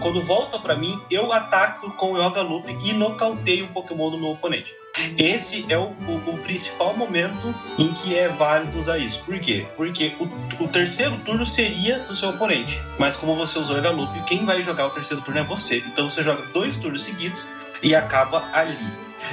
[0.00, 4.18] quando volta pra mim, eu ataco com o Yoga Loop e nocauteio um Pokémon do
[4.18, 4.74] meu oponente.
[5.18, 9.22] Esse é o, o- o principal momento em que é válido usar isso.
[9.24, 9.66] Por quê?
[9.76, 12.82] Porque o, o terceiro turno seria do seu oponente.
[12.98, 15.82] Mas como você usou o Yoga Loop, quem vai jogar o terceiro turno é você.
[15.86, 17.50] Então você joga dois turnos seguidos
[17.82, 18.78] e acaba ali.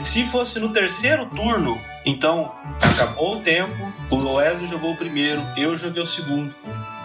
[0.04, 5.76] Se fosse no terceiro turno, então acabou o tempo, o Wesley jogou o primeiro, eu
[5.76, 6.56] joguei o segundo.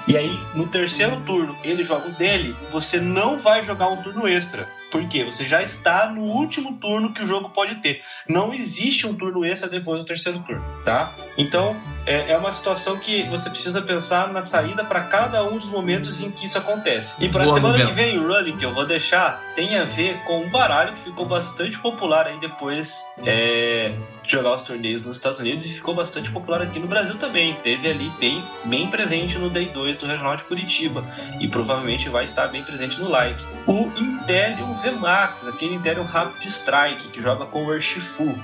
[0.06, 4.26] E aí, no terceiro turno, ele joga o dele, você não vai jogar um turno
[4.26, 4.66] extra.
[4.90, 5.24] Por quê?
[5.24, 8.00] Você já está no último turno que o jogo pode ter.
[8.28, 11.12] Não existe um turno extra depois do terceiro turno, tá?
[11.36, 11.76] Então,
[12.06, 16.22] é, é uma situação que você precisa pensar na saída para cada um dos momentos
[16.22, 17.16] em que isso acontece.
[17.20, 17.88] E para Boa, semana Miguel.
[17.90, 21.00] que vem, o running que eu vou deixar tem a ver com um baralho que
[21.00, 23.92] ficou bastante popular aí depois é,
[24.32, 27.54] jogar os torneios nos Estados Unidos e ficou bastante popular aqui no Brasil também.
[27.62, 31.04] Teve ali bem, bem presente no Day 2 do Regional de Curitiba
[31.40, 33.42] e provavelmente vai estar bem presente no like.
[33.66, 38.38] O Intelion VMAX, aquele Intelion Rapid Strike que joga com o Urshifu.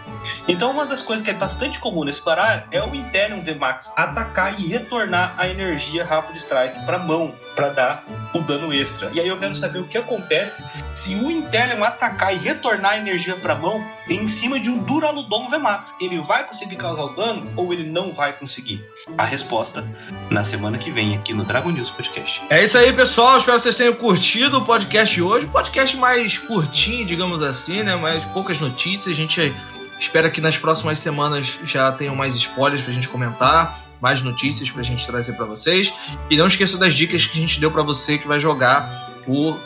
[0.48, 4.58] Então, uma das coisas que é bastante comum nesse baralho é o Intelion VMAX atacar
[4.58, 8.04] e retornar a energia Rapid Strike para mão, para dar
[8.34, 9.10] o dano extra.
[9.12, 10.64] E aí eu quero saber o que acontece
[10.94, 15.48] se o Intelion atacar e retornar a energia para mão em cima de um Duraludon
[15.48, 15.73] VMAX.
[16.00, 18.84] Ele vai conseguir causar o dano ou ele não vai conseguir?
[19.16, 19.88] A resposta
[20.30, 22.42] na semana que vem aqui no Dragon News Podcast.
[22.50, 23.38] É isso aí, pessoal.
[23.38, 25.46] Espero que vocês tenham curtido o podcast de hoje.
[25.46, 27.96] Um podcast mais curtinho, digamos assim, né?
[27.96, 29.14] Mais poucas notícias.
[29.14, 29.54] A gente
[29.98, 34.82] espera que nas próximas semanas já tenham mais spoilers pra gente comentar, mais notícias pra
[34.82, 35.92] gente trazer pra vocês.
[36.30, 39.56] E não esqueça das dicas que a gente deu pra você que vai jogar o,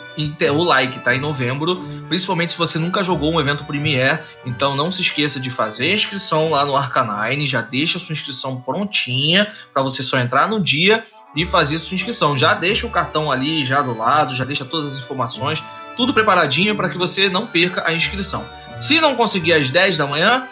[0.53, 1.15] o like, tá?
[1.15, 1.83] Em novembro.
[2.07, 4.19] Principalmente se você nunca jogou um evento Premiere.
[4.45, 7.47] Então não se esqueça de fazer a inscrição lá no Arcanine.
[7.47, 11.03] Já deixa sua inscrição prontinha pra você só entrar no dia
[11.35, 12.37] e fazer sua inscrição.
[12.37, 15.63] Já deixa o cartão ali, já do lado, já deixa todas as informações,
[15.95, 18.45] tudo preparadinho para que você não perca a inscrição.
[18.79, 20.47] Se não conseguir às 10 da manhã,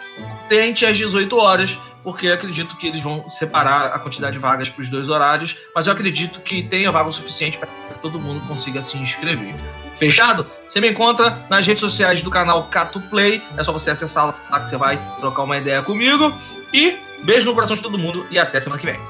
[0.48, 4.82] tente às 18 horas, porque acredito que eles vão separar a quantidade de vagas para
[4.82, 8.46] os dois horários, mas eu acredito que tenha vaga o suficiente para que todo mundo
[8.46, 9.54] consiga se inscrever.
[9.96, 10.46] Fechado?
[10.68, 13.42] Você me encontra nas redes sociais do canal Cato Play.
[13.56, 16.32] É só você acessar lá que você vai trocar uma ideia comigo.
[16.72, 19.00] E beijo no coração de todo mundo e até semana que vem.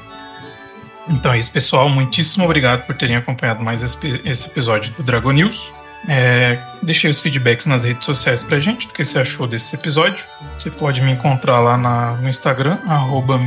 [1.09, 1.89] Então é isso, pessoal.
[1.89, 5.73] Muitíssimo obrigado por terem acompanhado mais esse, episódio do Dragon News.
[6.07, 10.27] É, deixei os feedbacks nas redes sociais pra gente, o que você achou desse episódio.
[10.57, 13.39] Você pode me encontrar lá na, no Instagram, arroba.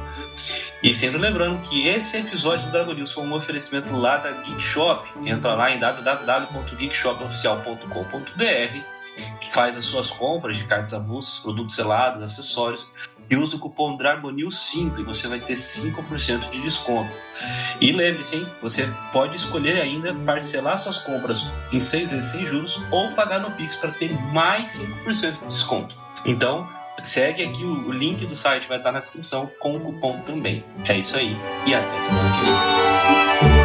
[0.81, 4.61] E sempre lembrando que esse episódio do Dragon News foi um oferecimento lá da Geek
[4.61, 5.09] Shop.
[5.25, 8.79] Entra lá em www.geekshopoficial.com.br,
[9.49, 12.93] faz as suas compras de cartas avulsas, produtos selados, acessórios
[13.29, 17.11] e usa o cupom DRAGONEWS5 e você vai ter 5% de desconto.
[17.81, 23.11] E lembre-se, você pode escolher ainda parcelar suas compras em 6 vezes sem juros ou
[23.11, 25.95] pagar no Pix para ter mais 5% de desconto.
[26.25, 26.67] Então,
[27.03, 30.63] segue aqui o link do site, vai estar na descrição com o cupom também.
[30.87, 33.56] É isso aí e até semana que vem.